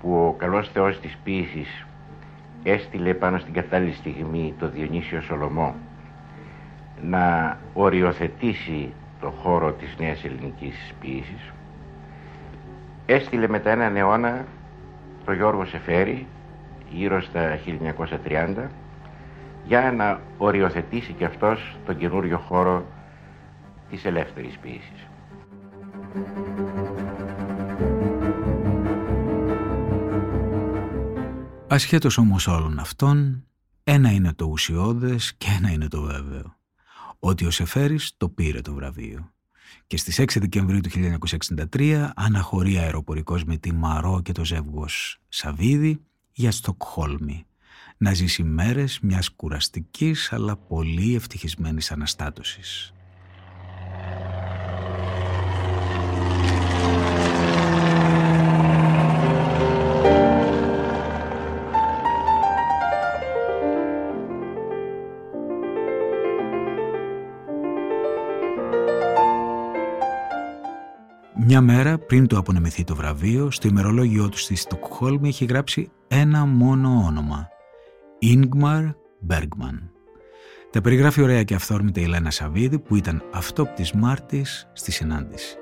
που 0.00 0.14
ο 0.14 0.34
καλός 0.38 0.70
Θεός 0.72 1.00
της 1.00 1.18
ποίησης 1.24 1.86
έστειλε 2.62 3.14
πάνω 3.14 3.38
στην 3.38 3.52
κατάλληλη 3.52 3.92
στιγμή 3.92 4.54
το 4.58 4.68
Διονύσιο 4.68 5.20
Σολομό 5.20 5.74
να 7.02 7.58
οριοθετήσει 7.72 8.92
το 9.20 9.30
χώρο 9.30 9.72
της 9.72 9.94
νέας 9.98 10.24
ελληνικής 10.24 10.94
ποίησης 11.00 11.52
έστειλε 13.06 13.48
μετά 13.48 13.70
έναν 13.70 13.96
αιώνα 13.96 14.46
το 15.24 15.32
Γιώργο 15.32 15.64
Σεφέρη 15.64 16.26
γύρω 16.90 17.22
στα 17.22 17.58
1930 18.26 18.66
για 19.64 19.92
να 19.92 20.20
οριοθετήσει 20.38 21.12
και 21.12 21.24
αυτός 21.24 21.76
τον 21.86 21.96
καινούριο 21.96 22.38
χώρο 22.38 22.86
της 23.90 24.04
ελεύθερης 24.04 24.58
ποίησης. 24.58 25.06
Ασχέτως 31.68 32.18
όμως 32.18 32.46
όλων 32.46 32.78
αυτών, 32.78 33.44
ένα 33.84 34.10
είναι 34.10 34.32
το 34.32 34.44
ουσιώδες 34.44 35.34
και 35.38 35.46
ένα 35.58 35.70
είναι 35.70 35.88
το 35.88 36.00
βέβαιο. 36.00 36.55
Ότι 37.18 37.44
ο 37.44 37.50
Σεφέρης 37.50 38.12
το 38.16 38.28
πήρε 38.28 38.60
το 38.60 38.74
βραβείο. 38.74 39.30
Και 39.86 39.96
στις 39.96 40.20
6 40.20 40.40
Δεκεμβρίου 40.40 40.80
του 40.80 40.90
1963 41.72 42.10
αναχωρεί 42.16 42.78
αεροπορικός 42.78 43.44
με 43.44 43.56
τη 43.56 43.72
Μαρό 43.72 44.20
και 44.22 44.32
το 44.32 44.44
ζεύγος 44.44 45.20
Σαβίδη 45.28 46.00
για 46.32 46.50
Στοκχόλμη 46.50 47.46
να 47.96 48.14
ζήσει 48.14 48.42
μέρες 48.42 48.98
μιας 49.00 49.30
κουραστικής 49.30 50.32
αλλά 50.32 50.56
πολύ 50.56 51.14
ευτυχισμένης 51.14 51.90
αναστάτωσης. 51.90 52.92
Μια 71.58 71.64
μέρα 71.64 71.98
πριν 71.98 72.26
το 72.26 72.38
απονεμηθεί 72.38 72.84
το 72.84 72.94
βραβείο, 72.94 73.50
στο 73.50 73.68
ημερολόγιο 73.68 74.28
του 74.28 74.38
στη 74.38 74.56
Στοκχόλμη 74.56 75.28
έχει 75.28 75.44
γράψει 75.44 75.90
ένα 76.08 76.44
μόνο 76.44 77.02
όνομα. 77.06 77.48
Ίνγμαρ 78.18 78.84
Μπέργκμαν. 79.20 79.90
Τα 80.70 80.80
περιγράφει 80.80 81.22
ωραία 81.22 81.42
και 81.42 81.54
αυθόρμητα 81.54 82.00
η 82.00 82.06
Λένα 82.06 82.30
Σαββίδη 82.30 82.78
που 82.78 82.96
ήταν 82.96 83.22
αυτόπτης 83.32 83.92
Μάρτης 83.92 84.68
στη 84.72 84.92
συνάντηση. 84.92 85.56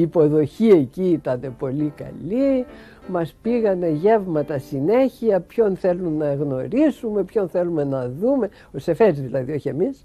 Η 0.00 0.02
υποδοχή 0.02 0.68
εκεί 0.68 1.08
ήταν 1.10 1.54
πολύ 1.58 1.92
καλή, 1.96 2.66
μας 3.08 3.34
πήγανε 3.42 3.88
γεύματα 3.88 4.58
συνέχεια, 4.58 5.40
ποιον 5.40 5.76
θέλουν 5.76 6.16
να 6.16 6.34
γνωρίσουμε, 6.34 7.24
ποιον 7.24 7.48
θέλουμε 7.48 7.84
να 7.84 8.08
δούμε, 8.08 8.48
ο 8.72 8.78
Σεφέρης 8.78 9.20
δηλαδή, 9.20 9.52
όχι 9.52 9.68
εμείς. 9.68 10.04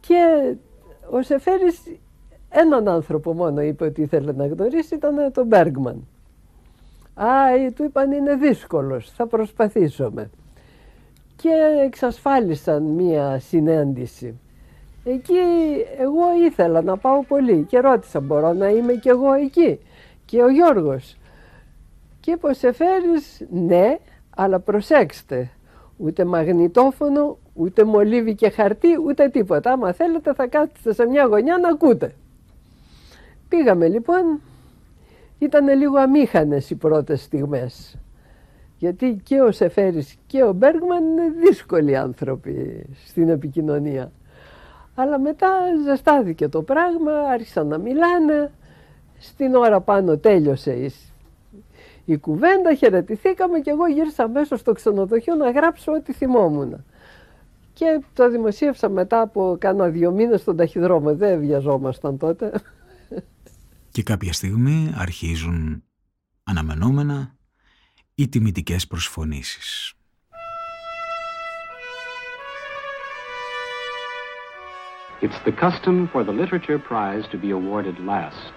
Και 0.00 0.54
ο 1.10 1.22
Σεφέρης 1.22 1.82
έναν 2.48 2.88
άνθρωπο 2.88 3.32
μόνο 3.32 3.60
είπε 3.60 3.84
ότι 3.84 4.02
ήθελε 4.02 4.32
να 4.32 4.46
γνωρίσει, 4.46 4.94
ήταν 4.94 5.32
τον 5.32 5.46
Μπέργκμαν. 5.46 6.06
Α, 7.14 7.26
του 7.74 7.84
είπαν 7.84 8.12
είναι 8.12 8.34
δύσκολος, 8.34 9.10
θα 9.10 9.26
προσπαθήσουμε. 9.26 10.30
Και 11.36 11.50
εξασφάλισαν 11.84 12.82
μία 12.82 13.38
συνέντηση. 13.38 14.40
Εκεί 15.04 15.34
εγώ 15.98 16.44
ήθελα 16.46 16.82
να 16.82 16.96
πάω 16.96 17.24
πολύ 17.24 17.64
και 17.68 17.80
ρώτησα 17.80 18.20
μπορώ 18.20 18.52
να 18.52 18.68
είμαι 18.68 18.92
κι 18.92 19.08
εγώ 19.08 19.32
εκεί; 19.32 19.80
Και 20.24 20.42
ο 20.42 20.48
Γιώργος. 20.48 21.16
Και 22.20 22.30
είπε 22.30 22.46
ο 22.46 22.54
Σεφέρης 22.54 23.46
ναι 23.50 23.98
αλλά 24.36 24.60
προσέξτε 24.60 25.50
ούτε 25.96 26.24
μαγνητόφωνο 26.24 27.38
ούτε 27.54 27.84
μολύβι 27.84 28.34
και 28.34 28.50
χαρτί 28.50 28.88
ούτε 29.06 29.28
τίποτα. 29.28 29.72
Άμα 29.72 29.92
θέλετε 29.92 30.34
θα 30.34 30.46
κάτσετε 30.46 30.92
σε 30.92 31.06
μια 31.06 31.24
γωνιά 31.24 31.58
να 31.58 31.68
ακούτε. 31.68 32.14
Πήγαμε 33.48 33.88
λοιπόν, 33.88 34.40
ήταν 35.38 35.78
λίγο 35.78 35.98
αμήχανες 35.98 36.70
οι 36.70 36.74
πρώτες 36.74 37.22
στιγμές. 37.22 37.96
Γιατί 38.78 39.20
και 39.22 39.40
ο 39.40 39.52
Σεφέρης 39.52 40.16
και 40.26 40.42
ο 40.42 40.52
Μπέργμαν 40.52 41.04
είναι 41.04 41.30
δύσκολοι 41.44 41.96
άνθρωποι 41.96 42.86
στην 43.04 43.28
επικοινωνία. 43.28 44.12
Αλλά 44.94 45.18
μετά 45.18 45.48
ζεστάθηκε 45.84 46.48
το 46.48 46.62
πράγμα, 46.62 47.12
άρχισαν 47.12 47.66
να 47.66 47.78
μιλάνε. 47.78 48.52
Στην 49.18 49.54
ώρα 49.54 49.80
πάνω 49.80 50.18
τέλειωσε 50.18 50.72
η, 50.72 50.92
η 52.04 52.16
κουβέντα, 52.16 52.74
χαιρετηθήκαμε 52.74 53.58
και 53.60 53.70
εγώ 53.70 53.86
γύρισα 53.86 54.28
μέσα 54.28 54.56
στο 54.56 54.72
ξενοδοχείο 54.72 55.34
να 55.34 55.50
γράψω 55.50 55.92
ό,τι 55.92 56.12
θυμόμουν. 56.12 56.84
Και 57.72 58.00
το 58.12 58.30
δημοσίευσα 58.30 58.88
μετά 58.88 59.20
από 59.20 59.56
κάνα 59.60 59.88
δύο 59.88 60.10
μήνες 60.10 60.40
στον 60.40 60.56
ταχυδρόμο. 60.56 61.16
Δεν 61.16 61.40
βιαζόμασταν 61.40 62.18
τότε. 62.18 62.52
Και 63.90 64.02
κάποια 64.02 64.32
στιγμή 64.32 64.92
αρχίζουν 64.96 65.84
αναμενόμενα 66.44 67.36
οι 68.14 68.28
τιμητικές 68.28 68.86
προσφωνήσεις. 68.86 69.94
It's 75.22 75.38
the 75.44 75.52
custom 75.52 76.08
for 76.08 76.24
the 76.24 76.32
Literature 76.32 76.80
Prize 76.80 77.28
to 77.30 77.38
be 77.38 77.52
awarded 77.52 78.00
last. 78.00 78.52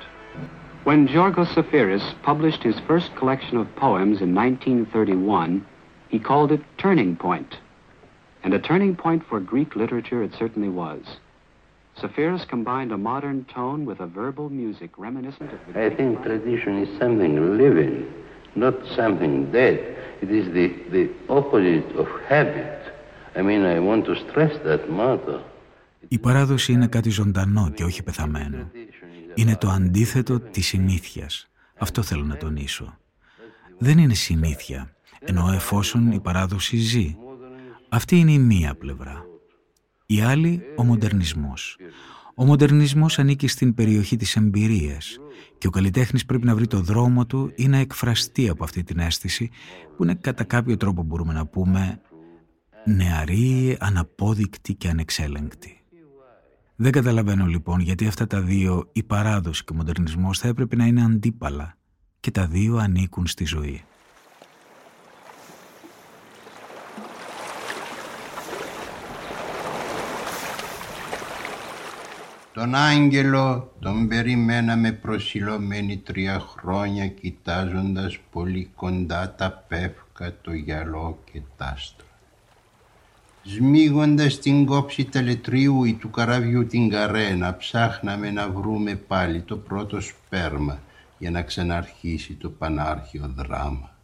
When 0.84 1.08
Georgos 1.08 1.50
Safiris 1.50 2.16
published 2.24 2.64
his 2.64 2.80
first 2.88 3.16
collection 3.16 3.58
of 3.58 3.76
poems 3.76 4.20
in 4.20 4.34
1931, 4.34 5.64
he 6.10 6.18
called 6.18 6.52
it 6.52 6.62
Turning 6.80 7.18
Point. 7.18 7.58
And 8.44 8.52
a 8.52 8.58
turning 8.58 8.96
point 8.96 9.24
for 9.30 9.40
Greek 9.40 9.76
literature 9.76 10.24
it 10.24 10.34
certainly 10.34 10.70
was. 10.70 11.04
Safiris 12.00 12.48
combined 12.48 12.92
a 12.92 12.98
modern 12.98 13.46
tone 13.46 13.86
with 13.86 14.00
a 14.00 14.08
verbal 14.08 14.50
music 14.50 14.98
reminiscent 14.98 15.54
of 15.54 15.60
the. 15.72 15.86
I 15.86 15.96
think 15.96 16.24
tradition 16.24 16.82
is 16.82 16.98
something 16.98 17.60
living, 17.60 18.12
not 18.56 18.74
something 18.96 19.52
dead. 19.52 19.98
It 20.20 20.32
is 20.32 20.52
the, 20.52 20.70
the 20.90 21.12
opposite 21.30 21.96
of 21.96 22.08
habit. 22.28 22.92
I 23.36 23.44
mean, 23.44 23.64
I 23.66 23.78
want 23.78 24.06
to 24.06 24.16
stress 24.32 24.58
that 24.64 24.90
matter. 24.90 25.44
Η 26.08 26.20
παράδοση 26.20 26.72
είναι 26.72 26.88
κάτι 26.88 27.10
ζωντανό 27.10 27.70
και 27.70 27.84
όχι 27.84 28.04
πεθαμένο. 28.04 28.72
Είναι 29.36 29.58
το 29.58 29.70
αντίθετο 29.70 30.40
της 30.40 30.68
συνήθειας. 30.68 31.50
Αυτό 31.78 32.02
θέλω 32.02 32.24
να 32.24 32.38
τονίσω. 32.38 32.98
Δεν 33.78 33.98
είναι 33.98 34.14
συνήθεια, 34.14 34.96
ενώ 35.20 35.52
εφόσον 35.52 36.12
η 36.12 36.20
παράδοση 36.20 36.78
ζει. 36.78 37.16
Αυτή 37.90 38.20
είναι 38.20 38.32
η 38.32 38.40
μία 38.40 38.76
πλευρά. 38.76 39.26
Η 40.06 40.22
άλλη, 40.22 40.62
ο 40.76 40.84
μοντερνισμός. 40.84 41.78
Ο 42.36 42.46
μοντερνισμός 42.46 43.20
ανήκει 43.20 43.48
στην 43.48 43.74
περιοχή 43.74 44.16
της 44.16 44.36
εμπειρίας 44.36 45.18
και 45.58 45.68
ο 45.68 45.70
καλλιτέχνης 45.70 46.26
πρέπει 46.26 46.46
να 46.46 46.56
βρει 46.56 46.68
το 46.68 46.80
δρόμο 46.80 47.26
του 47.26 47.52
ή 47.56 47.68
να 47.68 47.78
εκφραστεί 47.78 48.50
από 48.50 48.64
αυτή 48.64 48.84
την 48.84 49.00
αίσθηση 49.00 49.50
που 49.98 50.04
είναι 50.04 50.16
κατά 50.16 50.44
κάποιο 50.44 50.78
τρόπο 50.78 51.04
μπορούμε 51.04 51.34
να 51.34 51.46
πούμε 51.46 52.02
νεαρή, 52.86 53.78
αναπόδεικτη 53.80 54.74
και 54.74 54.90
ανεξέλεγκτη. 54.90 55.75
Δεν 56.78 56.92
καταλαβαίνω 56.92 57.46
λοιπόν 57.46 57.80
γιατί 57.80 58.08
αυτά 58.08 58.28
τα 58.28 58.42
δύο, 58.42 58.90
η 58.92 59.04
παράδοση 59.04 59.64
και 59.64 59.74
ο 59.74 59.76
μοντερνισμός 59.76 60.40
θα 60.40 60.48
έπρεπε 60.48 60.76
να 60.76 60.86
είναι 60.86 61.04
αντίπαλα 61.04 61.78
και 62.20 62.32
τα 62.32 62.48
δύο 62.48 62.78
ανήκουν 62.78 63.28
στη 63.28 63.46
ζωή. 63.46 63.84
Τον 72.54 72.76
άγγελο 72.76 73.74
τον 73.80 74.08
περιμέναμε 74.08 74.92
προσιλωμένοι 74.92 75.98
τρία 75.98 76.40
χρόνια 76.40 77.08
κοιτάζοντας 77.08 78.18
πολύ 78.32 78.72
κοντά 78.76 79.36
τα 79.36 79.66
πεύκα, 79.68 80.34
το 80.42 80.54
γυαλό 80.54 81.20
και 81.32 81.42
τ' 81.58 81.62
άστρα. 81.62 82.05
Σμίγοντας 83.48 84.40
την 84.40 84.66
κόψη 84.66 85.06
τελετρίου 85.06 85.84
ή 85.84 85.94
του 85.94 86.10
καραβιού 86.10 86.66
την 86.66 86.90
καρένα 86.90 87.58
ψάχναμε 87.58 88.32
να 88.32 88.50
βρούμε 88.50 88.96
πάλι 88.96 89.42
το 89.42 89.58
πρώτο 89.58 90.02
σπέρμα 90.02 90.82
για 91.18 91.32
να 91.32 91.42
ξαναρχίσει 91.42 92.34
το 92.34 92.50
πανάρχιο 92.50 93.34
δράμα. 93.36 93.96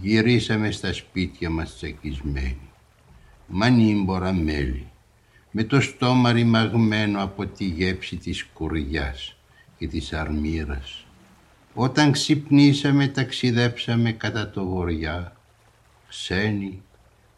Γυρίσαμε 0.00 0.70
στα 0.70 0.92
σπίτια 0.92 1.50
μας 1.50 1.76
τσακισμένοι, 1.76 2.70
μανίμπορα 3.46 4.32
μέλη, 4.32 4.86
με 5.50 5.64
το 5.64 5.80
στόμα 5.80 6.32
ρημαγμένο 6.32 7.22
από 7.22 7.46
τη 7.46 7.64
γέψη 7.64 8.16
της 8.16 8.44
κουριάς 8.44 9.36
και 9.78 9.86
της 9.86 10.12
αρμύρας. 10.12 11.06
Όταν 11.74 12.12
ξυπνήσαμε 12.12 13.08
ταξιδέψαμε 13.08 14.12
κατά 14.12 14.50
το 14.50 14.66
βοριά, 14.66 15.36
ξένοι, 16.08 16.82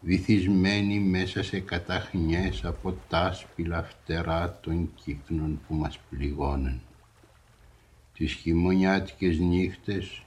βυθισμένοι 0.01 1.01
μέσα 1.01 1.43
σε 1.43 1.61
καταχνιές 1.61 2.65
από 2.65 2.97
τα 3.09 3.33
σπηλα 3.33 3.83
φτερά 3.83 4.59
των 4.63 4.91
κύκνων 4.95 5.61
που 5.67 5.75
μας 5.75 5.99
πληγώναν. 6.11 6.81
Τις 8.15 8.33
χειμωνιάτικες 8.33 9.39
νύχτες 9.39 10.23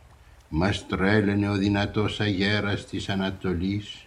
μας 0.50 0.88
τρέλαινε 0.88 1.50
ο 1.50 1.56
δυνατός 1.56 2.20
αγέρας 2.20 2.86
της 2.86 3.10
Ανατολής 3.10 4.06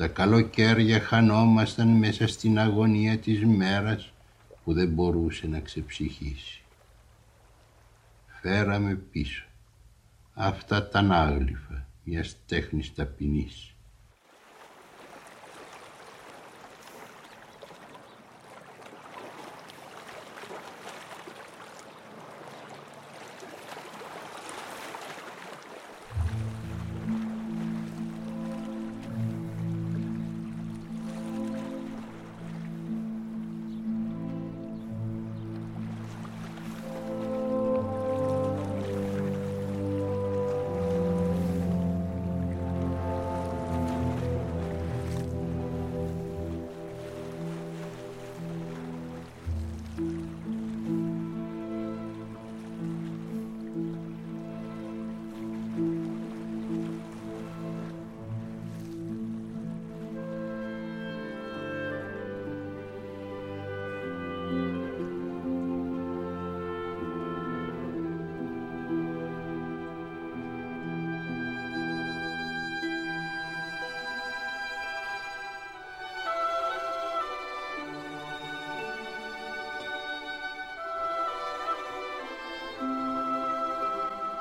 τα 0.00 0.08
καλοκαίρια 0.08 1.00
χανόμασταν 1.00 1.88
μέσα 1.88 2.26
στην 2.26 2.58
αγωνία 2.58 3.18
της 3.18 3.44
μέρας 3.44 4.12
που 4.64 4.72
δεν 4.72 4.88
μπορούσε 4.88 5.46
να 5.46 5.60
ξεψυχήσει. 5.60 6.62
Φέραμε 8.40 8.94
πίσω 8.94 9.44
αυτά 10.34 10.88
τα 10.88 10.98
ανάγλυφα 10.98 11.86
μιας 12.04 12.36
τέχνης 12.46 12.94
ταπεινής. 12.94 13.74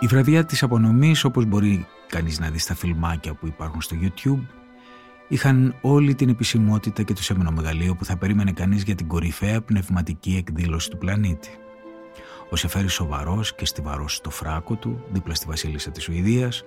Η 0.01 0.07
βραδιά 0.07 0.45
της 0.45 0.63
απονομής, 0.63 1.23
όπως 1.23 1.45
μπορεί 1.45 1.85
κανείς 2.07 2.39
να 2.39 2.49
δει 2.49 2.57
στα 2.59 2.75
φιλμάκια 2.75 3.33
που 3.33 3.47
υπάρχουν 3.47 3.81
στο 3.81 3.95
YouTube, 4.01 4.45
είχαν 5.27 5.75
όλη 5.81 6.15
την 6.15 6.29
επισημότητα 6.29 7.03
και 7.03 7.13
το 7.13 7.23
σέμενο 7.23 7.51
μεγαλείο 7.51 7.95
που 7.95 8.05
θα 8.05 8.17
περίμενε 8.17 8.51
κανείς 8.51 8.83
για 8.83 8.95
την 8.95 9.07
κορυφαία 9.07 9.61
πνευματική 9.61 10.35
εκδήλωση 10.37 10.89
του 10.89 10.97
πλανήτη. 10.97 11.49
Ο 12.49 12.55
Σεφέρης 12.55 12.93
σοβαρός 12.93 13.55
και 13.55 13.65
στιβαρός 13.65 14.15
στο 14.15 14.29
φράκο 14.29 14.75
του, 14.75 15.03
δίπλα 15.11 15.33
στη 15.35 15.45
βασίλισσα 15.47 15.91
της 15.91 16.03
Σουηδίας, 16.03 16.63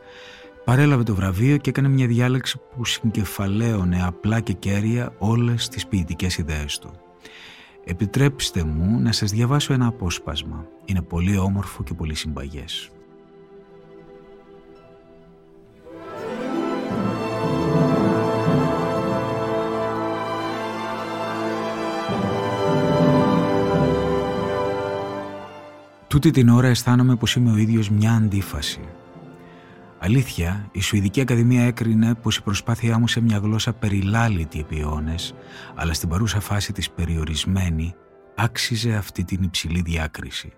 παρέλαβε 0.64 1.02
το 1.02 1.14
βραβείο 1.14 1.56
και 1.56 1.70
έκανε 1.70 1.88
μια 1.88 2.06
διάλεξη 2.06 2.60
που 2.76 2.84
συγκεφαλαίωνε 2.84 4.04
απλά 4.04 4.40
και 4.40 4.52
κέρια 4.52 5.14
όλες 5.18 5.68
τις 5.68 5.86
ποιητικές 5.86 6.38
ιδέες 6.38 6.78
του. 6.78 6.90
Επιτρέψτε 7.84 8.64
μου 8.64 9.00
να 9.00 9.12
σας 9.12 9.30
διαβάσω 9.30 9.72
ένα 9.72 9.86
απόσπασμα. 9.86 10.66
Είναι 10.84 11.02
πολύ 11.02 11.36
όμορφο 11.36 11.82
και 11.82 11.94
πολύ 11.94 12.14
συμπαγές. 12.14 12.90
Τούτη 26.12 26.30
την 26.30 26.48
ώρα 26.48 26.68
αισθάνομαι 26.68 27.16
πως 27.16 27.34
είμαι 27.34 27.52
ο 27.52 27.56
ίδιος 27.56 27.90
μια 27.90 28.12
αντίφαση. 28.12 28.80
Αλήθεια, 29.98 30.68
η 30.72 30.80
Σουηδική 30.80 31.20
Ακαδημία 31.20 31.64
έκρινε 31.64 32.14
πως 32.14 32.36
η 32.36 32.42
προσπάθειά 32.42 32.98
μου 32.98 33.08
σε 33.08 33.20
μια 33.20 33.38
γλώσσα 33.38 33.72
περιλάλητη 33.72 34.58
επί 34.58 34.80
αιώνες, 34.80 35.34
αλλά 35.74 35.92
στην 35.92 36.08
παρούσα 36.08 36.40
φάση 36.40 36.72
της 36.72 36.90
περιορισμένη, 36.90 37.94
άξιζε 38.34 38.94
αυτή 38.94 39.24
την 39.24 39.42
υψηλή 39.42 39.80
διάκριση. 39.80 40.52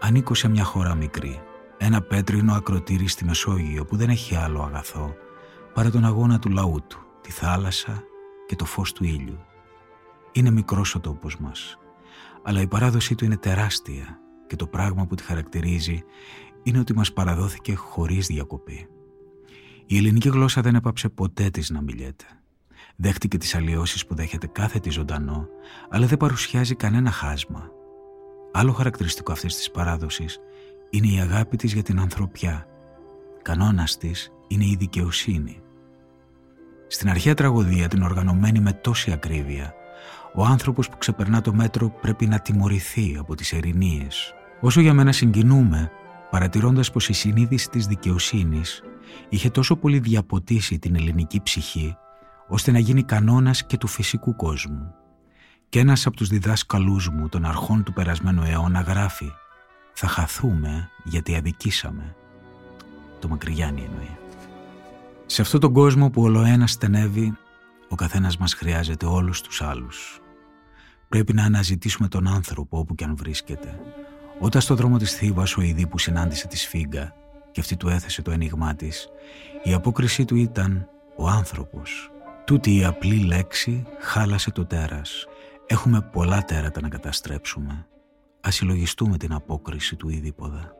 Ανήκω 0.00 0.34
σε 0.34 0.48
μια 0.48 0.64
χώρα 0.64 0.94
μικρή, 0.94 1.40
ένα 1.78 2.00
πέτρινο 2.00 2.52
ακροτήρι 2.52 3.08
στη 3.08 3.24
Μεσόγειο 3.24 3.84
που 3.84 3.96
δεν 3.96 4.08
έχει 4.08 4.36
άλλο 4.36 4.62
αγαθό 4.62 5.14
παρά 5.74 5.90
τον 5.90 6.04
αγώνα 6.04 6.38
του 6.38 6.50
λαού 6.50 6.84
του, 6.88 6.98
τη 7.20 7.30
θάλασσα 7.30 8.02
και 8.46 8.56
το 8.56 8.64
φως 8.64 8.92
του 8.92 9.04
ήλιου. 9.04 9.38
Είναι 10.32 10.50
μικρός 10.50 10.94
ο 10.94 11.00
τόπος 11.00 11.36
μας, 11.38 11.78
αλλά 12.42 12.60
η 12.60 12.66
παράδοσή 12.66 13.14
του 13.14 13.24
είναι 13.24 13.36
τεράστια 13.36 14.18
και 14.46 14.56
το 14.56 14.66
πράγμα 14.66 15.06
που 15.06 15.14
τη 15.14 15.22
χαρακτηρίζει 15.22 16.02
είναι 16.62 16.78
ότι 16.78 16.94
μας 16.94 17.12
παραδόθηκε 17.12 17.74
χωρίς 17.74 18.26
διακοπή. 18.26 18.88
Η 19.86 19.96
ελληνική 19.96 20.28
γλώσσα 20.28 20.60
δεν 20.60 20.74
έπαψε 20.74 21.08
ποτέ 21.08 21.50
της 21.50 21.70
να 21.70 21.80
μιλιέται. 21.80 22.24
Δέχτηκε 22.96 23.38
τις 23.38 23.54
αλλοιώσεις 23.54 24.06
που 24.06 24.14
δέχεται 24.14 24.46
κάθε 24.46 24.78
τη 24.78 24.90
ζωντανό, 24.90 25.48
αλλά 25.88 26.06
δεν 26.06 26.16
παρουσιάζει 26.16 26.74
κανένα 26.74 27.10
χάσμα. 27.10 27.70
Άλλο 28.52 28.72
χαρακτηριστικό 28.72 29.32
αυτής 29.32 29.56
της 29.56 29.70
παράδοσης 29.70 30.38
είναι 30.90 31.06
η 31.06 31.20
αγάπη 31.20 31.56
της 31.56 31.72
για 31.72 31.82
την 31.82 32.00
ανθρωπιά. 32.00 32.66
Κανόνας 33.42 33.96
της 33.96 34.32
είναι 34.48 34.64
η 34.64 34.76
δικαιοσύνη. 34.78 35.60
Στην 36.86 37.08
αρχαία 37.08 37.34
τραγωδία, 37.34 37.88
την 37.88 38.02
οργανωμένη 38.02 38.60
με 38.60 38.72
τόση 38.72 39.12
ακρίβεια, 39.12 39.74
Ο 40.34 40.44
άνθρωπος 40.44 40.88
που 40.88 40.98
ξεπερνά 40.98 41.40
το 41.40 41.54
μέτρο 41.54 41.90
πρέπει 42.00 42.26
να 42.26 42.38
τιμωρηθεί 42.38 43.16
από 43.18 43.34
τις 43.34 43.52
ερηνίες. 43.52 44.34
Όσο 44.60 44.80
για 44.80 44.94
μένα 44.94 45.12
συγκινούμε, 45.12 45.90
παρατηρώντας 46.30 46.90
πως 46.90 47.08
η 47.08 47.12
συνείδηση 47.12 47.68
της 47.68 47.86
δικαιοσύνης 47.86 48.82
είχε 49.28 49.50
τόσο 49.50 49.76
πολύ 49.76 49.98
διαποτίσει 49.98 50.78
την 50.78 50.94
ελληνική 50.94 51.40
ψυχή, 51.42 51.96
ώστε 52.48 52.70
να 52.70 52.78
γίνει 52.78 53.02
κανόνας 53.02 53.66
και 53.66 53.76
του 53.76 53.86
φυσικού 53.86 54.36
κόσμου. 54.36 54.94
Και 55.68 55.78
ένας 55.78 56.06
από 56.06 56.16
τους 56.16 56.28
διδάσκαλούς 56.28 57.08
μου 57.08 57.28
των 57.28 57.44
αρχών 57.44 57.82
του 57.82 57.92
περασμένου 57.92 58.42
αιώνα 58.42 58.80
γράφει 58.80 59.32
«Θα 59.92 60.06
χαθούμε 60.06 60.90
γιατί 61.04 61.36
αδικήσαμε». 61.36 62.14
Το 63.18 63.28
Μακρυγιάννη 63.28 63.88
εννοεί. 63.90 64.16
Σε 65.26 65.42
αυτόν 65.42 65.60
τον 65.60 65.72
κόσμο 65.72 66.10
που 66.10 66.22
ολοένα 66.22 66.66
στενεύει, 66.66 67.36
ο 67.88 67.94
καθένας 67.94 68.36
μας 68.36 68.54
χρειάζεται 68.54 69.06
όλους 69.06 69.40
τους 69.40 69.62
άλλους. 69.62 70.19
Πρέπει 71.10 71.32
να 71.32 71.44
αναζητήσουμε 71.44 72.08
τον 72.08 72.28
άνθρωπο 72.28 72.78
όπου 72.78 72.94
και 72.94 73.04
αν 73.04 73.16
βρίσκεται. 73.16 73.80
Όταν 74.38 74.60
στο 74.60 74.74
δρόμο 74.74 74.96
της 74.96 75.14
Θήβας 75.14 75.56
ο 75.56 75.60
Ιδί 75.60 75.86
που 75.86 75.98
συνάντησε 75.98 76.46
τη 76.46 76.56
Σφίγγα 76.56 77.14
και 77.50 77.60
αυτή 77.60 77.76
του 77.76 77.88
έθεσε 77.88 78.22
το 78.22 78.30
ένιγμά 78.30 78.74
της, 78.74 79.08
η 79.62 79.72
απόκρισή 79.72 80.24
του 80.24 80.36
ήταν 80.36 80.88
«ο 81.16 81.28
άνθρωπος». 81.28 82.10
Τούτη 82.44 82.76
η 82.76 82.84
απλή 82.84 83.16
λέξη 83.16 83.86
χάλασε 84.00 84.50
το 84.50 84.64
τέρας. 84.64 85.26
Έχουμε 85.66 86.00
πολλά 86.12 86.44
τέρατα 86.44 86.80
να 86.80 86.88
καταστρέψουμε. 86.88 87.86
Ας 88.40 88.54
συλλογιστούμε 88.54 89.16
την 89.16 89.32
απόκριση 89.32 89.96
του 89.96 90.08
Ιδίποδα. 90.08 90.74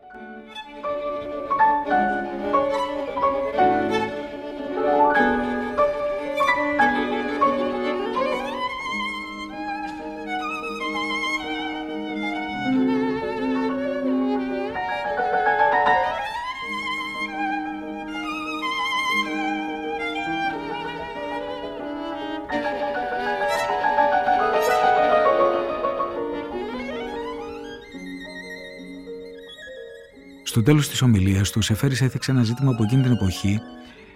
Στο 30.60 30.68
τέλος 30.68 30.88
της 30.88 31.02
ομιλίας 31.02 31.50
του, 31.50 31.58
ο 31.58 31.62
Σεφέρης 31.62 32.00
έθιξε 32.00 32.30
ένα 32.30 32.42
ζήτημα 32.42 32.74
που 32.74 32.82
εκείνη 32.82 33.02
την 33.02 33.12
εποχή 33.12 33.60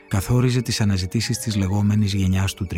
καθόριζε 0.08 0.62
τις 0.62 0.80
αναζητήσεις 0.80 1.38
της 1.38 1.56
λεγόμενης 1.56 2.14
γενιάς 2.14 2.54
του 2.54 2.66
30. 2.70 2.76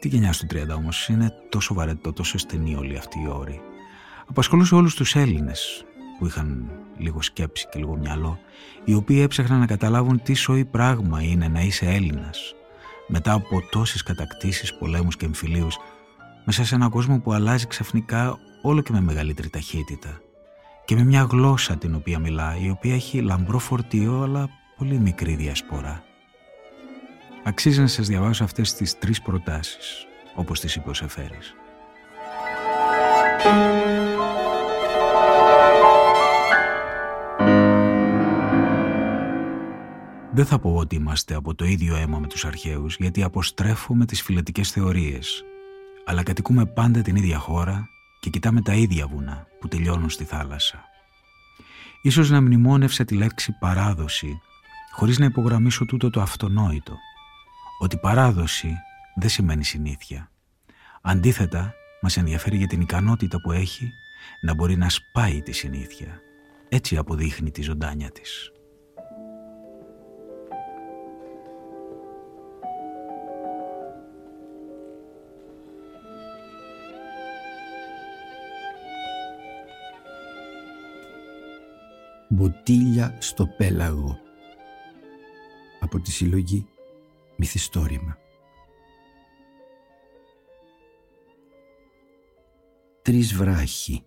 Τι 0.00 0.08
γενιάς 0.08 0.38
του 0.38 0.46
30 0.46 0.76
όμως, 0.76 1.08
είναι 1.08 1.32
τόσο 1.48 1.74
βαρετό, 1.74 2.12
τόσο 2.12 2.38
στενή 2.38 2.74
όλη 2.74 2.96
αυτή 2.96 3.18
η 3.18 3.28
όρη. 3.28 3.60
Απασχολούσε 4.26 4.74
όλους 4.74 4.94
τους 4.94 5.14
Έλληνες 5.16 5.84
που 6.18 6.26
είχαν 6.26 6.70
λίγο 6.98 7.22
σκέψη 7.22 7.66
και 7.70 7.78
λίγο 7.78 7.96
μυαλό, 7.96 8.38
οι 8.84 8.94
οποίοι 8.94 9.20
έψαχναν 9.22 9.58
να 9.58 9.66
καταλάβουν 9.66 10.22
τι 10.22 10.34
σοή 10.34 10.64
πράγμα 10.64 11.22
είναι 11.22 11.48
να 11.48 11.60
είσαι 11.60 11.86
Έλληνας, 11.86 12.54
μετά 13.08 13.32
από 13.32 13.62
τόσες 13.70 14.02
κατακτήσεις, 14.02 14.74
πολέμους 14.74 15.16
και 15.16 15.24
εμφυλίους, 15.24 15.76
μέσα 16.44 16.64
σε 16.64 16.74
έναν 16.74 16.90
κόσμο 16.90 17.18
που 17.18 17.32
αλλάζει 17.32 17.66
ξαφνικά 17.66 18.38
όλο 18.62 18.82
και 18.82 18.92
με 18.92 19.00
μεγαλύτερη 19.00 19.50
ταχύτητα 19.50 20.20
και 20.88 20.94
με 20.94 21.04
μια 21.04 21.22
γλώσσα 21.22 21.76
την 21.76 21.94
οποία 21.94 22.18
μιλάει, 22.18 22.64
η 22.64 22.70
οποία 22.70 22.94
έχει 22.94 23.20
λαμπρό 23.20 23.58
φορτίο 23.58 24.22
αλλά 24.22 24.48
πολύ 24.76 24.98
μικρή 24.98 25.34
διασπορά. 25.34 26.02
Αξίζει 27.44 27.80
να 27.80 27.86
σας 27.86 28.06
διαβάσω 28.06 28.44
αυτές 28.44 28.74
τις 28.74 28.98
τρεις 28.98 29.22
προτάσεις, 29.22 30.06
όπως 30.34 30.60
τις 30.60 30.74
είπε 30.74 30.90
ο 30.90 30.94
Σεφέρης. 30.94 31.54
Δεν 40.32 40.46
θα 40.46 40.58
πω 40.58 40.74
ότι 40.74 40.96
είμαστε 40.96 41.34
από 41.34 41.54
το 41.54 41.64
ίδιο 41.64 41.96
αίμα 41.96 42.18
με 42.18 42.26
τους 42.26 42.44
αρχαίους, 42.44 42.96
γιατί 42.96 43.22
αποστρέφουμε 43.22 44.06
τις 44.06 44.22
φιλετικές 44.22 44.70
θεωρίες, 44.70 45.44
αλλά 46.04 46.22
κατοικούμε 46.22 46.66
πάντα 46.66 47.02
την 47.02 47.16
ίδια 47.16 47.38
χώρα 47.38 47.88
και 48.20 48.30
κοιτάμε 48.30 48.62
τα 48.62 48.74
ίδια 48.74 49.06
βουνά 49.06 49.46
που 49.60 49.68
τελειώνουν 49.68 50.10
στη 50.10 50.24
θάλασσα. 50.24 50.84
Ίσως 52.02 52.30
να 52.30 52.40
μνημόνευσα 52.40 53.04
τη 53.04 53.14
λέξη 53.14 53.52
παράδοση 53.60 54.40
χωρίς 54.90 55.18
να 55.18 55.24
υπογραμμίσω 55.24 55.84
τούτο 55.84 56.10
το 56.10 56.20
αυτονόητο, 56.20 56.96
ότι 57.78 57.96
παράδοση 57.96 58.74
δεν 59.14 59.28
σημαίνει 59.28 59.64
συνήθεια. 59.64 60.30
Αντίθετα, 61.02 61.74
μας 62.00 62.16
ενδιαφέρει 62.16 62.56
για 62.56 62.66
την 62.66 62.80
ικανότητα 62.80 63.40
που 63.40 63.52
έχει 63.52 63.90
να 64.40 64.54
μπορεί 64.54 64.76
να 64.76 64.88
σπάει 64.88 65.42
τη 65.42 65.52
συνήθεια. 65.52 66.20
Έτσι 66.68 66.96
αποδείχνει 66.96 67.50
τη 67.50 67.62
ζωντάνια 67.62 68.10
της. 68.10 68.52
«Μποτίλια 82.38 83.18
στο 83.20 83.46
πέλαγο» 83.46 84.18
από 85.80 86.00
τη 86.00 86.10
συλλογή 86.10 86.66
«Μυθιστόρημα». 87.36 88.18
Τρεις 93.02 93.34
βράχοι, 93.34 94.04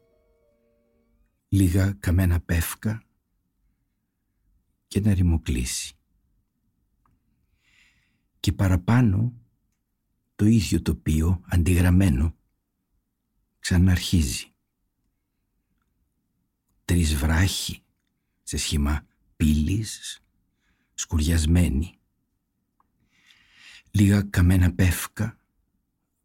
λίγα 1.50 1.92
καμένα 2.00 2.40
πεύκα 2.40 3.04
και 4.88 5.00
ένα 5.00 5.14
ρημοκλήσι. 5.14 5.96
Και 8.40 8.52
παραπάνω 8.52 9.34
το 10.36 10.46
ίδιο 10.46 10.82
τοπίο 10.82 11.42
αντιγραμμένο 11.46 12.36
ξαναρχίζει. 13.60 14.54
Τρεις 16.86 17.16
βράχοι 17.16 17.84
σε 18.52 18.58
σχήμα 18.58 19.06
πύλης, 19.38 20.20
σκουριασμένη. 20.94 22.00
Λίγα 23.92 24.22
καμένα 24.22 24.74
πεύκα, 24.74 25.38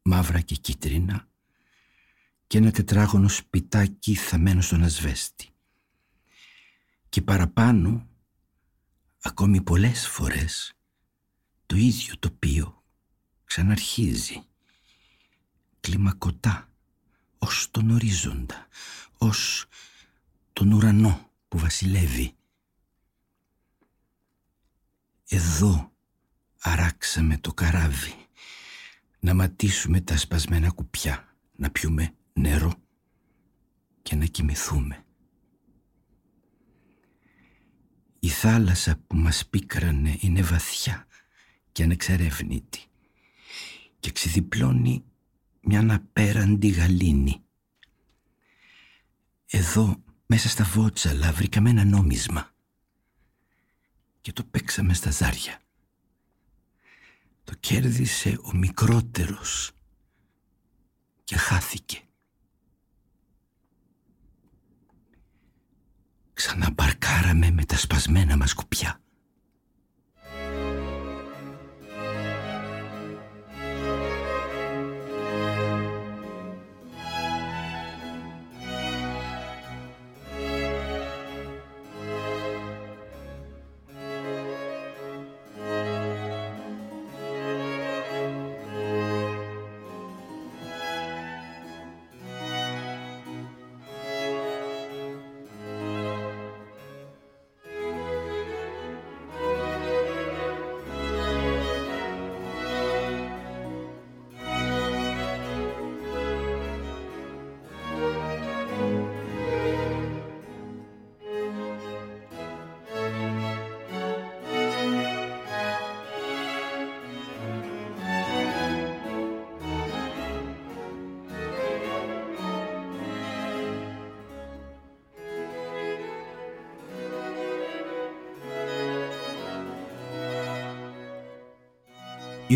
μαύρα 0.02 0.40
και 0.40 0.54
κίτρινα 0.54 1.28
και 2.46 2.58
ένα 2.58 2.70
τετράγωνο 2.70 3.28
σπιτάκι 3.28 4.14
θαμένο 4.14 4.60
στον 4.60 4.82
ασβέστη. 4.82 5.48
Και 7.08 7.22
παραπάνω, 7.22 8.08
ακόμη 9.22 9.62
πολλές 9.62 10.08
φορές, 10.08 10.72
το 11.66 11.76
ίδιο 11.76 12.18
τοπίο 12.18 12.84
ξαναρχίζει, 13.44 14.42
κλιμακωτά, 15.80 16.68
ως 17.38 17.68
τον 17.70 17.90
ορίζοντα, 17.90 18.66
ως 19.18 19.66
τον 20.52 20.72
ουρανό 20.72 21.26
που 21.56 21.62
βασιλεύει. 21.62 22.36
Εδώ 25.28 25.92
αράξαμε 26.60 27.38
το 27.38 27.52
καράβι 27.52 28.14
να 29.20 29.34
ματίσουμε 29.34 30.00
τα 30.00 30.16
σπασμένα 30.16 30.70
κουπιά, 30.70 31.36
να 31.56 31.70
πιούμε 31.70 32.14
νερό 32.32 32.74
και 34.02 34.14
να 34.14 34.24
κοιμηθούμε. 34.24 35.04
Η 38.18 38.28
θάλασσα 38.28 38.96
που 39.06 39.16
μας 39.16 39.46
πίκρανε 39.46 40.16
είναι 40.20 40.42
βαθιά 40.42 41.06
και 41.72 41.82
ανεξερεύνητη 41.82 42.84
και 44.00 44.10
ξεδιπλώνει 44.10 45.04
μια 45.60 45.94
απέραντη 45.94 46.68
γαλήνη. 46.68 47.42
Εδώ 49.46 50.04
μέσα 50.26 50.48
στα 50.48 50.64
βότσαλα 50.64 51.32
βρήκαμε 51.32 51.70
ένα 51.70 51.84
νόμισμα 51.84 52.50
και 54.20 54.32
το 54.32 54.44
παίξαμε 54.44 54.94
στα 54.94 55.10
ζάρια. 55.10 55.60
Το 57.44 57.54
κέρδισε 57.60 58.38
ο 58.42 58.56
μικρότερος 58.56 59.72
και 61.24 61.36
χάθηκε. 61.36 62.00
Ξαναμπαρκάραμε 66.34 67.50
με 67.50 67.64
τα 67.64 67.76
σπασμένα 67.76 68.36
μας 68.36 68.54
κουπιά. 68.54 69.00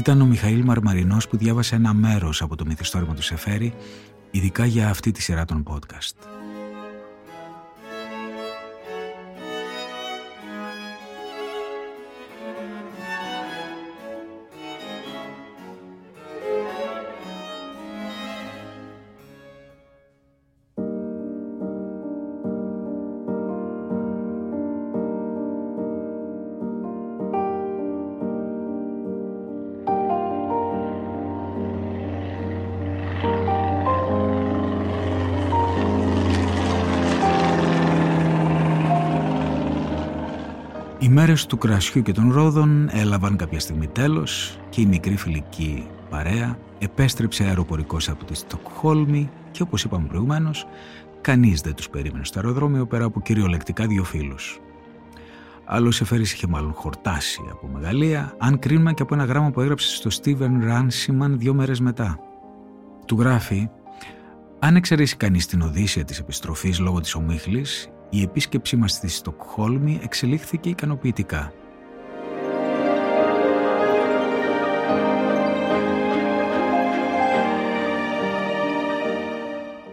Ήταν 0.00 0.20
ο 0.20 0.26
Μιχαήλ 0.26 0.62
Μαρμαρινός 0.64 1.28
που 1.28 1.36
διάβασε 1.36 1.74
ένα 1.74 1.94
μέρος 1.94 2.42
από 2.42 2.56
το 2.56 2.64
μυθιστόρημα 2.66 3.14
του 3.14 3.22
Σεφέρη, 3.22 3.74
ειδικά 4.30 4.64
για 4.66 4.88
αυτή 4.88 5.10
τη 5.10 5.22
σειρά 5.22 5.44
των 5.44 5.62
podcast. 5.68 6.39
Μέρες 41.40 41.58
του 41.58 41.68
κρασιού 41.68 42.02
και 42.02 42.12
των 42.12 42.32
ρόδων 42.32 42.88
έλαβαν 42.92 43.36
κάποια 43.36 43.60
στιγμή 43.60 43.86
τέλος 43.86 44.58
και 44.68 44.80
η 44.80 44.86
μικρή 44.86 45.16
φιλική 45.16 45.86
παρέα 46.10 46.58
επέστρεψε 46.78 47.44
αεροπορικός 47.44 48.08
από 48.08 48.24
τη 48.24 48.34
Στοκχόλμη 48.34 49.30
και 49.50 49.62
όπως 49.62 49.84
είπαμε 49.84 50.06
προηγουμένως, 50.06 50.66
κανείς 51.20 51.60
δεν 51.60 51.74
τους 51.74 51.90
περίμενε 51.90 52.24
στο 52.24 52.38
αεροδρόμιο 52.38 52.86
πέρα 52.86 53.04
από 53.04 53.20
κυριολεκτικά 53.20 53.86
δύο 53.86 54.04
φίλους. 54.04 54.60
Άλλος 55.64 56.00
εφέρης 56.00 56.32
είχε 56.32 56.46
μάλλον 56.46 56.72
χορτάσει 56.72 57.40
από 57.50 57.66
μεγαλεία, 57.66 58.34
αν 58.38 58.58
κρίνουμε 58.58 58.92
και 58.92 59.02
από 59.02 59.14
ένα 59.14 59.24
γράμμα 59.24 59.50
που 59.50 59.60
έγραψε 59.60 59.96
στο 59.96 60.10
Στίβεν 60.10 60.64
Ράνσιμαν 60.64 61.38
δύο 61.38 61.54
μέρες 61.54 61.80
μετά. 61.80 62.18
Του 63.06 63.16
γράφει 63.20 63.68
«Αν 64.58 64.76
εξαιρέσει 64.76 65.16
κανείς 65.16 65.46
την 65.46 65.62
οδύσσια 65.62 66.04
της 66.04 66.18
επιστροφής 66.18 66.78
λόγω 66.78 67.00
της 67.00 67.14
ομίχλης, 67.14 67.90
η 68.10 68.22
επίσκεψή 68.22 68.76
μας 68.76 68.92
στη 68.92 69.08
Στοκχόλμη 69.08 70.00
εξελίχθηκε 70.02 70.68
ικανοποιητικά. 70.68 71.52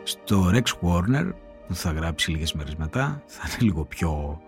Στο 0.03 0.51
Rex 0.53 0.63
Warner, 0.81 1.31
που 1.67 1.75
θα 1.75 1.91
γράψει 1.91 2.31
λίγες 2.31 2.53
μέρες 2.53 2.75
μετά, 2.75 3.21
θα 3.25 3.47
είναι 3.47 3.57
λίγο 3.59 3.83
πιο 3.85 4.41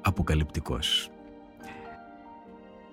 αποκαλυπτικός. 0.00 1.10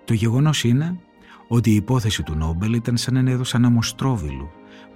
Το 0.05 0.13
γεγονός 0.13 0.63
είναι 0.63 0.99
ότι 1.47 1.71
η 1.71 1.75
υπόθεση 1.75 2.23
του 2.23 2.35
Νόμπελ 2.35 2.73
ήταν 2.73 2.97
σαν 2.97 3.15
ένα 3.15 3.31
είδος 3.31 3.55
αναμοστρόβιλου 3.55 4.49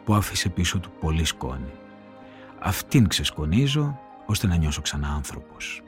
που 0.03 0.13
άφησε 0.13 0.49
πίσω 0.49 0.79
του 0.79 0.91
πολύ 0.99 1.25
σκόνη. 1.25 1.71
Αυτήν 2.59 3.07
ξεσκονίζω 3.07 3.99
ώστε 4.25 4.47
να 4.47 4.55
νιώσω 4.55 4.81
ξανά 4.81 5.07
άνθρωπος. 5.07 5.83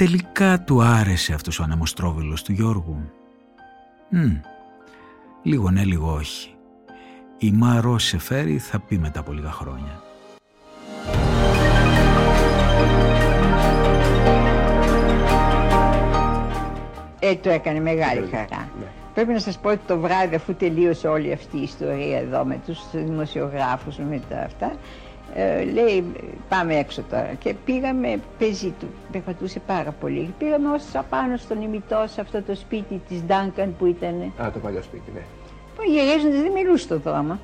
Τελικά 0.00 0.60
του 0.60 0.82
άρεσε 0.82 1.32
αυτός 1.32 1.58
ο 1.58 1.62
ανεμοστρόβιλος 1.62 2.42
του 2.42 2.52
Γιώργου. 2.52 3.10
Μ, 4.10 4.18
λίγο 5.42 5.70
ναι, 5.70 5.84
λίγο 5.84 6.14
όχι. 6.14 6.54
Η 7.38 7.50
Μαρό 7.50 7.98
Σεφέρη 7.98 8.58
θα 8.58 8.80
πει 8.80 8.98
μετά 8.98 9.20
από 9.20 9.32
λίγα 9.32 9.50
χρόνια. 9.52 10.02
Ε, 17.20 17.34
το 17.34 17.50
έκανε 17.50 17.80
μεγάλη 17.80 18.28
χαρά. 18.30 18.68
Ναι. 18.80 18.86
Πρέπει 19.14 19.32
να 19.32 19.38
σας 19.38 19.58
πω 19.58 19.68
ότι 19.68 19.80
το 19.86 19.98
βράδυ 19.98 20.34
αφού 20.34 20.54
τελείωσε 20.54 21.08
όλη 21.08 21.32
αυτή 21.32 21.56
η 21.56 21.62
ιστορία 21.62 22.18
εδώ 22.18 22.44
με 22.44 22.60
τους 22.66 22.80
δημοσιογράφους 22.92 23.96
με 23.96 24.20
τα 24.28 24.38
αυτά 24.38 24.72
ε, 25.34 25.64
λέει 25.64 26.12
πάμε 26.48 26.74
έξω 26.74 27.02
τώρα. 27.10 27.30
Και 27.38 27.54
πήγαμε 27.64 28.20
πεζί 28.38 28.74
του, 28.80 28.86
περπατούσε 29.12 29.60
πάρα 29.66 29.90
πολύ. 30.00 30.34
Πήγαμε 30.38 30.68
ως 30.70 30.82
απάνω 30.94 31.36
στον 31.36 31.62
ημιτό 31.62 32.04
σε 32.06 32.20
αυτό 32.20 32.42
το 32.42 32.54
σπίτι 32.54 33.00
της 33.08 33.22
Ντάνκαν 33.22 33.74
που 33.78 33.86
ήταν 33.86 34.32
Α, 34.42 34.50
το 34.50 34.58
παλιό 34.58 34.82
σπίτι, 34.82 35.10
ναι. 35.14 35.20
Που 35.76 35.82
γυρίζοντας 35.90 36.42
δεν 36.42 36.52
μιλούσε 36.52 36.88
το 36.88 36.98
δρόμο 36.98 37.38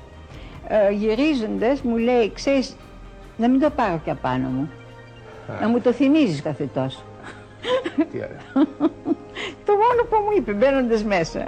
ε, 0.67 0.91
γυρίζοντας 0.91 1.81
μου 1.81 1.97
λέει 1.97 2.31
ξέρεις 2.33 2.75
να 3.37 3.49
μην 3.49 3.59
το 3.59 3.69
πάρω 3.69 4.01
και 4.03 4.11
απάνω 4.11 4.47
μου. 4.47 4.69
Να 5.61 5.67
μου 5.67 5.79
το 5.79 5.91
θυμίζεις 5.91 6.41
κάθε 6.41 6.69
τόσο 6.73 7.03
τι 8.11 8.17
ωραία 8.17 8.65
το 9.65 9.73
μόνο 9.73 10.03
που 10.09 10.15
μου 10.23 10.37
είπε 10.37 10.51
μπαίνοντας 10.53 11.03
μέσα. 11.03 11.45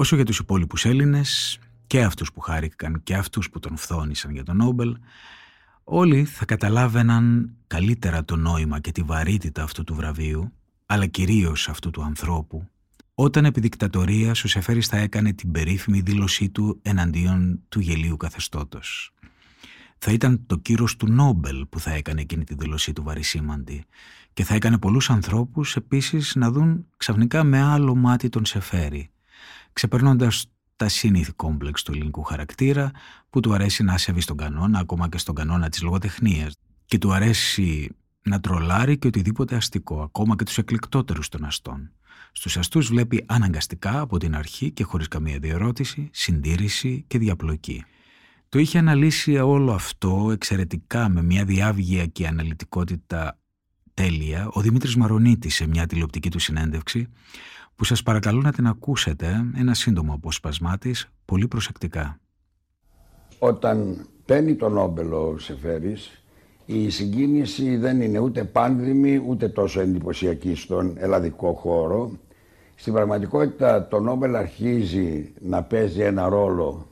Όσο 0.00 0.16
για 0.16 0.24
τους 0.24 0.38
υπόλοιπους 0.38 0.84
Έλληνες, 0.84 1.58
και 1.86 2.02
αυτούς 2.02 2.32
που 2.32 2.40
χάρηκαν 2.40 3.02
και 3.02 3.14
αυτούς 3.14 3.50
που 3.50 3.58
τον 3.58 3.76
φθόνησαν 3.76 4.30
για 4.30 4.44
τον 4.44 4.56
Νόμπελ, 4.56 4.96
όλοι 5.88 6.24
θα 6.24 6.44
καταλάβαιναν 6.44 7.52
καλύτερα 7.66 8.24
το 8.24 8.36
νόημα 8.36 8.80
και 8.80 8.92
τη 8.92 9.02
βαρύτητα 9.02 9.62
αυτού 9.62 9.84
του 9.84 9.94
βραβείου, 9.94 10.52
αλλά 10.86 11.06
κυρίως 11.06 11.68
αυτού 11.68 11.90
του 11.90 12.02
ανθρώπου, 12.02 12.68
όταν 13.14 13.44
επί 13.44 13.60
δικτατορίας 13.60 14.44
ο 14.44 14.48
Σεφέρης 14.48 14.86
θα 14.86 14.96
έκανε 14.96 15.32
την 15.32 15.50
περίφημη 15.50 16.00
δήλωσή 16.00 16.48
του 16.48 16.78
εναντίον 16.82 17.60
του 17.68 17.80
γελίου 17.80 18.16
καθεστώτος. 18.16 19.14
Θα 19.98 20.12
ήταν 20.12 20.46
το 20.46 20.56
κύρος 20.56 20.96
του 20.96 21.12
Νόμπελ 21.12 21.66
που 21.66 21.80
θα 21.80 21.90
έκανε 21.90 22.20
εκείνη 22.20 22.44
τη 22.44 22.54
δήλωσή 22.54 22.92
του 22.92 23.02
βαρισίμαντη 23.02 23.84
και 24.32 24.44
θα 24.44 24.54
έκανε 24.54 24.78
πολλούς 24.78 25.10
ανθρώπους 25.10 25.76
επίσης 25.76 26.34
να 26.34 26.50
δουν 26.50 26.86
ξαφνικά 26.96 27.44
με 27.44 27.62
άλλο 27.62 27.94
μάτι 27.94 28.28
τον 28.28 28.44
Σεφέρη, 28.44 29.10
ξεπερνώντας 29.72 30.50
τα 30.78 30.88
σύνηθη 30.88 31.32
κόμπλεξ 31.32 31.82
του 31.82 31.92
ελληνικού 31.92 32.22
χαρακτήρα 32.22 32.90
που 33.30 33.40
του 33.40 33.54
αρέσει 33.54 33.82
να 33.82 33.98
σεβεί 33.98 34.20
στον 34.20 34.36
κανόνα, 34.36 34.78
ακόμα 34.78 35.08
και 35.08 35.18
στον 35.18 35.34
κανόνα 35.34 35.68
της 35.68 35.82
λογοτεχνίας 35.82 36.54
και 36.86 36.98
του 36.98 37.12
αρέσει 37.12 37.96
να 38.22 38.40
τρολάρει 38.40 38.98
και 38.98 39.06
οτιδήποτε 39.06 39.56
αστικό, 39.56 40.02
ακόμα 40.02 40.36
και 40.36 40.44
τους 40.44 40.58
εκλεκτότερους 40.58 41.28
των 41.28 41.44
αστών. 41.44 41.90
Στους 42.32 42.56
αστούς 42.56 42.88
βλέπει 42.88 43.24
αναγκαστικά 43.26 44.00
από 44.00 44.18
την 44.18 44.36
αρχή 44.36 44.70
και 44.70 44.84
χωρίς 44.84 45.08
καμία 45.08 45.38
διερώτηση, 45.38 46.08
συντήρηση 46.12 47.04
και 47.06 47.18
διαπλοκή. 47.18 47.84
Το 48.48 48.58
είχε 48.58 48.78
αναλύσει 48.78 49.38
όλο 49.38 49.72
αυτό 49.72 50.28
εξαιρετικά 50.32 51.08
με 51.08 51.22
μια 51.22 51.44
διάβγεια 51.44 52.06
και 52.06 52.26
αναλυτικότητα 52.26 53.38
τέλεια 53.94 54.48
ο 54.52 54.60
Δημήτρης 54.60 54.96
Μαρονίτης 54.96 55.54
σε 55.54 55.66
μια 55.66 55.86
τηλεοπτική 55.86 56.30
του 56.30 56.38
συνέντευξη 56.38 57.08
που 57.78 57.84
σας 57.84 58.02
παρακαλώ 58.02 58.40
να 58.40 58.52
την 58.52 58.66
ακούσετε 58.66 59.44
ένα 59.56 59.74
σύντομο 59.74 60.12
απόσπασμά 60.14 60.78
της 60.78 61.08
πολύ 61.24 61.48
προσεκτικά. 61.48 62.20
Όταν 63.38 64.06
παίρνει 64.24 64.54
τον 64.54 64.72
Νόμπελ 64.72 65.12
ο 65.12 65.38
Σεφέρης, 65.38 66.22
η 66.66 66.90
συγκίνηση 66.90 67.76
δεν 67.76 68.00
είναι 68.00 68.18
ούτε 68.18 68.44
πάνδημη 68.44 69.22
ούτε 69.26 69.48
τόσο 69.48 69.80
εντυπωσιακή 69.80 70.54
στον 70.54 70.94
ελλαδικό 70.96 71.52
χώρο. 71.52 72.10
Στην 72.74 72.92
πραγματικότητα 72.92 73.88
το 73.88 74.00
Νόμπελ 74.00 74.36
αρχίζει 74.36 75.32
να 75.40 75.62
παίζει 75.62 76.00
ένα 76.00 76.28
ρόλο 76.28 76.86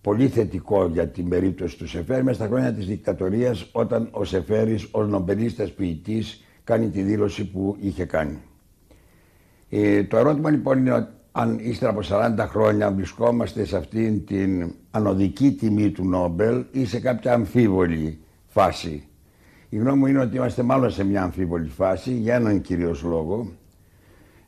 πολύ 0.00 0.28
θετικό 0.28 0.86
για 0.86 1.08
την 1.08 1.28
περίπτωση 1.28 1.78
του 1.78 1.88
Σεφέρη 1.88 2.24
μέσα 2.24 2.36
στα 2.36 2.46
χρόνια 2.46 2.72
της 2.72 2.86
δικτατορίας 2.86 3.68
όταν 3.72 4.08
ο 4.10 4.24
Σεφέρης 4.24 4.88
ως 4.90 5.08
νομπελίστας 5.08 5.72
ποιητής 5.72 6.44
κάνει 6.64 6.90
τη 6.90 7.02
δήλωση 7.02 7.50
που 7.50 7.76
είχε 7.80 8.04
κάνει. 8.04 8.38
Ε, 9.68 10.04
το 10.04 10.16
ερώτημα 10.16 10.50
λοιπόν 10.50 10.78
είναι 10.78 11.08
αν 11.32 11.58
ύστερα 11.58 11.90
από 11.90 12.00
40 12.08 12.46
χρόνια 12.48 12.90
βρισκόμαστε 12.90 13.64
σε 13.64 13.76
αυτήν 13.76 14.26
την 14.26 14.74
ανωδική 14.90 15.52
τιμή 15.52 15.90
του 15.90 16.04
Νόμπελ 16.04 16.64
ή 16.72 16.84
σε 16.84 17.00
κάποια 17.00 17.32
αμφίβολη 17.32 18.18
φάση. 18.48 19.08
Η 19.68 19.76
γνώμη 19.76 19.98
μου 19.98 20.06
είναι 20.06 20.20
ότι 20.20 20.36
είμαστε 20.36 20.62
μάλλον 20.62 20.90
σε 20.90 21.04
μια 21.04 21.22
αμφίβολη 21.22 21.68
φάση 21.68 22.12
για 22.12 22.34
έναν 22.34 22.60
κυρίως 22.60 23.02
λόγο 23.02 23.52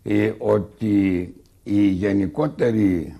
ε, 0.02 0.32
ότι 0.38 1.34
η 1.62 1.86
γενικότερη 1.86 3.14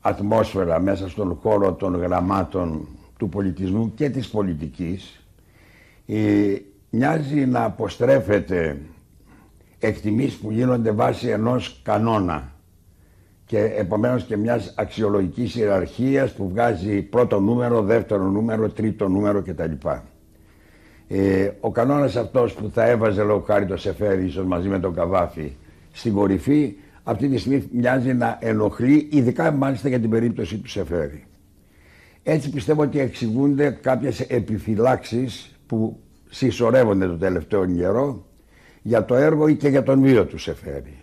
ατμόσφαιρα 0.00 0.80
μέσα 0.80 1.08
στον 1.08 1.34
χώρο 1.34 1.72
των 1.72 1.96
γραμμάτων 1.96 2.88
του 3.18 3.28
πολιτισμού 3.28 3.94
και 3.94 4.10
της 4.10 4.28
πολιτικής 4.28 5.24
ε, 6.06 6.54
μοιάζει 6.90 7.46
να 7.46 7.64
αποστρέφεται 7.64 8.78
εκτιμήσεις 9.78 10.38
που 10.38 10.50
γίνονται 10.50 10.90
βάσει 10.90 11.28
ενός 11.28 11.80
κανόνα 11.84 12.52
και 13.46 13.58
επομένως 13.58 14.24
και 14.24 14.36
μιας 14.36 14.74
αξιολογικής 14.76 15.54
ιεραρχίας 15.54 16.32
που 16.32 16.48
βγάζει 16.48 17.02
πρώτο 17.02 17.40
νούμερο, 17.40 17.82
δεύτερο 17.82 18.24
νούμερο, 18.24 18.68
τρίτο 18.68 19.08
νούμερο 19.08 19.42
κτλ. 19.42 19.72
Ε, 21.08 21.50
ο 21.60 21.70
κανόνας 21.70 22.16
αυτός 22.16 22.54
που 22.54 22.70
θα 22.74 22.84
έβαζε 22.84 23.22
λόγω 23.22 23.40
χάρη 23.40 23.66
το 23.66 23.76
Σεφέρι 23.76 24.24
ίσως 24.24 24.44
μαζί 24.44 24.68
με 24.68 24.78
τον 24.80 24.94
Καβάφη 24.94 25.52
στην 25.92 26.12
κορυφή 26.12 26.76
αυτή 27.02 27.28
τη 27.28 27.38
στιγμή 27.38 27.68
μοιάζει 27.72 28.14
να 28.14 28.38
ενοχλεί 28.40 29.08
ειδικά 29.12 29.50
μάλιστα 29.50 29.88
για 29.88 30.00
την 30.00 30.10
περίπτωση 30.10 30.58
του 30.58 30.68
Σεφέρι. 30.68 31.24
Έτσι 32.22 32.50
πιστεύω 32.50 32.82
ότι 32.82 33.00
εξηγούνται 33.00 33.70
κάποιες 33.70 34.20
επιφυλάξεις 34.20 35.58
που 35.66 36.00
συσσωρεύονται 36.30 37.06
το 37.06 37.16
τελευταίο 37.16 37.66
καιρό 37.66 38.26
για 38.86 39.04
το 39.04 39.14
έργο 39.14 39.48
ή 39.48 39.54
και 39.54 39.68
για 39.68 39.82
τον 39.82 40.00
βίο 40.00 40.24
τους 40.26 40.42
Σεφέρι. 40.42 40.96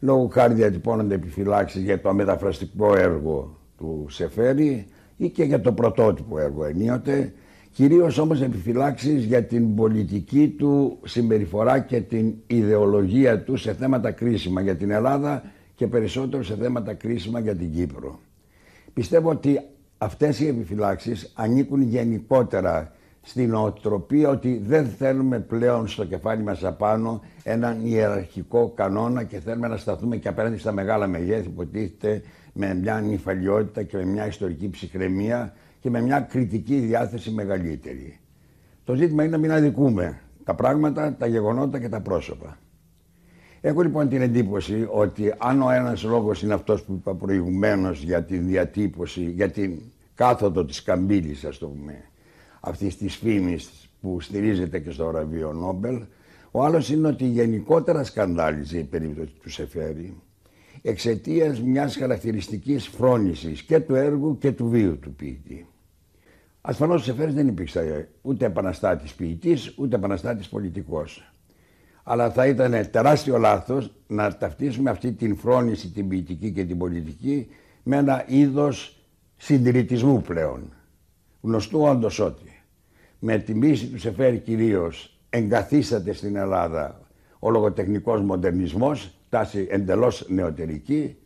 Λόγω 0.00 0.28
χάρη 0.32 0.54
διατυπώνονται 0.54 1.14
επιφυλάξεις 1.14 1.82
για 1.82 2.00
το 2.00 2.14
μεταφραστικό 2.14 2.96
έργο 2.96 3.58
τους 3.78 4.14
Σεφέρι 4.14 4.86
ή 5.16 5.28
και 5.28 5.44
για 5.44 5.60
το 5.60 5.72
πρωτότυπο 5.72 6.38
έργο 6.38 6.64
ενίοτε, 6.64 7.32
κυρίως 7.72 8.18
όμως 8.18 8.42
επιφυλάξεις 8.42 9.24
για 9.24 9.44
την 9.44 9.74
πολιτική 9.74 10.48
του 10.48 10.98
συμπεριφορά 11.04 11.78
και 11.78 12.00
την 12.00 12.34
ιδεολογία 12.46 13.42
του 13.42 13.56
σε 13.56 13.72
θέματα 13.72 14.10
κρίσιμα 14.10 14.60
για 14.60 14.76
την 14.76 14.90
Ελλάδα 14.90 15.42
και 15.74 15.86
περισσότερο 15.86 16.42
σε 16.42 16.54
θέματα 16.54 16.94
κρίσιμα 16.94 17.40
για 17.40 17.56
την 17.56 17.72
Κύπρο. 17.72 18.20
Πιστεύω 18.92 19.30
ότι 19.30 19.60
αυτές 19.98 20.40
οι 20.40 20.46
επιφυλάξεις 20.46 21.32
ανήκουν 21.34 21.82
γενικότερα 21.82 22.92
στην 23.22 23.54
οτροπία 23.54 24.28
ότι 24.28 24.62
δεν 24.66 24.86
θέλουμε 24.86 25.40
πλέον 25.40 25.88
στο 25.88 26.04
κεφάλι 26.04 26.42
μας 26.42 26.64
απάνω 26.64 27.20
έναν 27.42 27.86
ιεραρχικό 27.86 28.72
κανόνα 28.76 29.24
και 29.24 29.40
θέλουμε 29.40 29.68
να 29.68 29.76
σταθούμε 29.76 30.16
και 30.16 30.28
απέναντι 30.28 30.58
στα 30.58 30.72
μεγάλα 30.72 31.06
μεγέθη 31.06 31.48
που 31.48 31.66
τίθεται 31.66 32.22
με 32.52 32.74
μια 32.74 33.00
νυφαλιότητα 33.00 33.82
και 33.82 33.96
με 33.96 34.04
μια 34.04 34.26
ιστορική 34.26 34.70
ψυχραιμία 34.70 35.52
και 35.80 35.90
με 35.90 36.00
μια 36.00 36.20
κριτική 36.20 36.78
διάθεση 36.78 37.30
μεγαλύτερη. 37.30 38.18
Το 38.84 38.94
ζήτημα 38.94 39.22
είναι 39.22 39.32
να 39.32 39.38
μην 39.38 39.52
αδικούμε 39.52 40.20
τα 40.44 40.54
πράγματα, 40.54 41.16
τα 41.18 41.26
γεγονότα 41.26 41.78
και 41.78 41.88
τα 41.88 42.00
πρόσωπα. 42.00 42.58
Έχω 43.60 43.82
λοιπόν 43.82 44.08
την 44.08 44.20
εντύπωση 44.20 44.86
ότι 44.90 45.34
αν 45.38 45.62
ο 45.62 45.70
ένας 45.70 46.02
λόγος 46.02 46.42
είναι 46.42 46.54
αυτός 46.54 46.82
που 46.82 46.92
είπα 46.92 47.14
προηγουμένως 47.14 48.02
για 48.02 48.24
την 48.24 48.46
διατύπωση, 48.46 49.22
για 49.22 49.50
την 49.50 49.80
κάθοδο 50.14 50.64
της 50.64 50.82
καμπύλης 50.82 51.44
ας 51.44 51.58
το 51.58 51.66
πούμε, 51.66 52.09
αυτής 52.60 52.96
της 52.96 53.16
φήμης 53.16 53.90
που 54.00 54.20
στηρίζεται 54.20 54.78
και 54.78 54.90
στο 54.90 55.06
βραβείο 55.06 55.52
Νόμπελ. 55.52 56.02
Ο 56.50 56.64
άλλος 56.64 56.90
είναι 56.90 57.08
ότι 57.08 57.24
γενικότερα 57.24 58.04
σκανδάλιζε 58.04 58.78
η 58.78 58.84
περίπτωση 58.84 59.32
του 59.42 59.50
Σεφέρη 59.50 60.20
εξαιτίας 60.82 61.60
μιας 61.60 61.96
χαρακτηριστικής 61.96 62.86
φρόνησης 62.86 63.62
και 63.62 63.80
του 63.80 63.94
έργου 63.94 64.38
και 64.38 64.52
του 64.52 64.68
βίου 64.68 64.98
του 64.98 65.14
ποιητή. 65.14 65.66
Ασφαλώς 66.60 67.00
ο 67.00 67.04
Σεφέρης 67.04 67.34
δεν 67.34 67.48
υπήρξε 67.48 68.08
ούτε 68.22 68.46
επαναστάτης 68.46 69.14
ποιητής, 69.14 69.74
ούτε 69.76 69.96
επαναστάτης 69.96 70.48
πολιτικός. 70.48 71.32
Αλλά 72.02 72.30
θα 72.30 72.46
ήταν 72.46 72.90
τεράστιο 72.90 73.38
λάθος 73.38 73.94
να 74.06 74.36
ταυτίσουμε 74.36 74.90
αυτή 74.90 75.12
την 75.12 75.36
φρόνηση, 75.36 75.90
την 75.90 76.08
ποιητική 76.08 76.52
και 76.52 76.64
την 76.64 76.78
πολιτική 76.78 77.46
με 77.82 77.96
ένα 77.96 78.24
είδος 78.28 79.04
συντηρητισμού 79.36 80.20
πλέον 80.20 80.72
γνωστού 81.40 81.80
όντως 81.80 82.18
ότι 82.18 82.49
με 83.20 83.38
την 83.38 83.60
πίεση 83.60 83.86
του 83.86 83.98
Σεφέρη 83.98 84.38
κυρίως 84.38 85.18
εγκαθίσταται 85.30 86.12
στην 86.12 86.36
Ελλάδα 86.36 87.00
ο 87.38 87.50
λογοτεχνικός 87.50 88.20
μοντερνισμός, 88.20 89.14
τάση 89.28 89.66
εντελώς 89.70 90.26
νεωτερική 90.28 91.16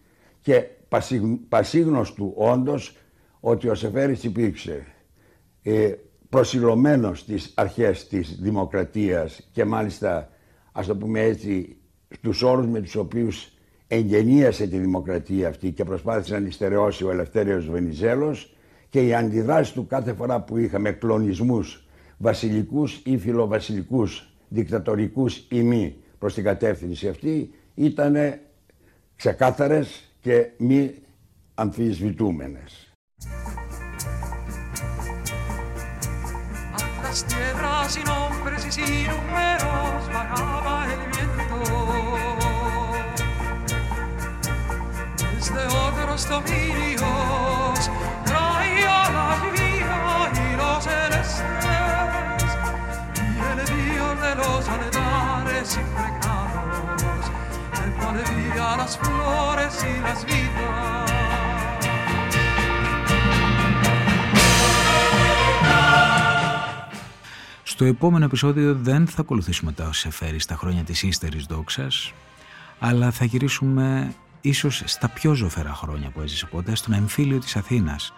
και 0.40 0.64
πασίγνωστου 1.49 2.32
όντως 2.36 2.97
ότι 3.40 3.68
ο 3.68 3.74
Σεφέρης 3.74 4.24
υπήρξε 4.24 4.86
ε, 5.62 5.92
προσιλωμένος 6.28 7.18
στις 7.18 7.53
αρχές 7.57 8.09
της 8.09 8.38
δημοκρατίας 8.40 9.49
και 9.53 9.64
μάλιστα 9.64 10.28
ας 10.72 10.86
το 10.86 10.97
πούμε 10.97 11.20
έτσι 11.20 11.76
στους 12.09 12.42
όρους 12.42 12.66
με 12.66 12.80
τους 12.80 12.95
οποίους 12.97 13.53
εγγενίασε 13.86 14.66
τη 14.66 14.78
δημοκρατία 14.78 15.49
αυτή 15.49 15.72
και 15.72 15.84
προσπάθησε 15.84 16.38
να 16.38 16.49
τη 16.49 17.05
ο 17.05 17.11
Ελευθέριος 17.11 17.70
Βενιζέλος 17.70 18.57
και 18.88 19.07
οι 19.07 19.14
αντιδράσει 19.14 19.72
του 19.72 19.86
κάθε 19.86 20.12
φορά 20.12 20.40
που 20.40 20.57
είχαμε 20.59 20.92
κλονισμούς 20.92 21.84
βασιλικούς 22.17 23.01
ή 23.05 23.19
φιλοβασιλικούς, 23.19 24.29
δικτατορικούς 24.49 25.47
ή 25.51 25.62
μη 25.62 25.97
προς 26.19 26.35
την 26.35 26.45
κατεύθυνση 26.45 27.09
αυτή 27.09 27.51
ήταν 27.75 28.17
ξεκάθαρες 29.17 30.05
και 30.21 30.51
μη 30.59 30.95
αμφισβητούμενες. 31.55 32.93
Las 58.85 58.99
flores 59.03 59.75
y 59.91 59.95
las 60.07 60.21
vidas. 60.31 61.11
Στο 67.62 67.85
επόμενο 67.85 68.25
επεισόδιο 68.25 68.75
δεν 68.75 69.07
θα 69.07 69.21
ακολουθήσουμε 69.21 69.73
τα 69.73 69.89
όσα 69.89 70.11
φέρει 70.11 70.39
στα 70.39 70.57
χρόνια 70.57 70.83
της 70.83 71.03
ύστερης 71.03 71.45
δόξας, 71.45 72.12
αλλά 72.79 73.11
θα 73.11 73.25
γυρίσουμε 73.25 74.15
ίσως 74.41 74.83
στα 74.85 75.09
πιο 75.09 75.35
ζωφερά 75.35 75.73
χρόνια 75.73 76.11
που 76.11 76.21
έζησε 76.21 76.47
ποτέ, 76.47 76.75
στον 76.75 76.93
εμφύλιο 76.93 77.39
της 77.39 77.57
Αθήνας, 77.57 78.12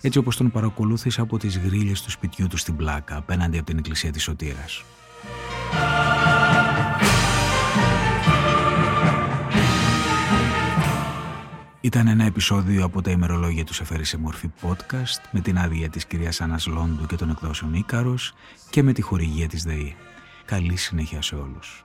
έτσι 0.00 0.18
όπως 0.18 0.36
τον 0.36 0.50
παρακολούθησα 0.50 1.22
από 1.22 1.38
τις 1.38 1.58
γρίλες 1.58 2.02
του 2.02 2.10
σπιτιού 2.10 2.46
του 2.46 2.56
στην 2.56 2.76
Πλάκα, 2.76 3.16
απέναντι 3.16 3.56
από 3.56 3.66
την 3.66 3.78
εκκλησία 3.78 4.12
της 4.12 4.22
Σωτήρας. 4.22 4.84
Ήταν 11.90 12.06
ένα 12.06 12.24
επεισόδιο 12.24 12.84
από 12.84 13.02
τα 13.02 13.10
ημερολόγια 13.10 13.64
του 13.64 13.74
Σεφέρη 13.74 14.04
σε 14.04 14.18
μορφή 14.18 14.50
podcast 14.62 15.22
με 15.30 15.40
την 15.40 15.58
άδεια 15.58 15.88
της 15.88 16.04
κυρίας 16.04 16.40
Άννας 16.40 16.66
Λόντου 16.66 17.06
και 17.06 17.16
των 17.16 17.30
εκδόσεων 17.30 17.74
Ίκαρος 17.74 18.34
και 18.70 18.82
με 18.82 18.92
τη 18.92 19.02
χορηγία 19.02 19.48
της 19.48 19.62
ΔΕΗ. 19.62 19.96
Καλή 20.44 20.76
συνέχεια 20.76 21.22
σε 21.22 21.34
όλους. 21.34 21.84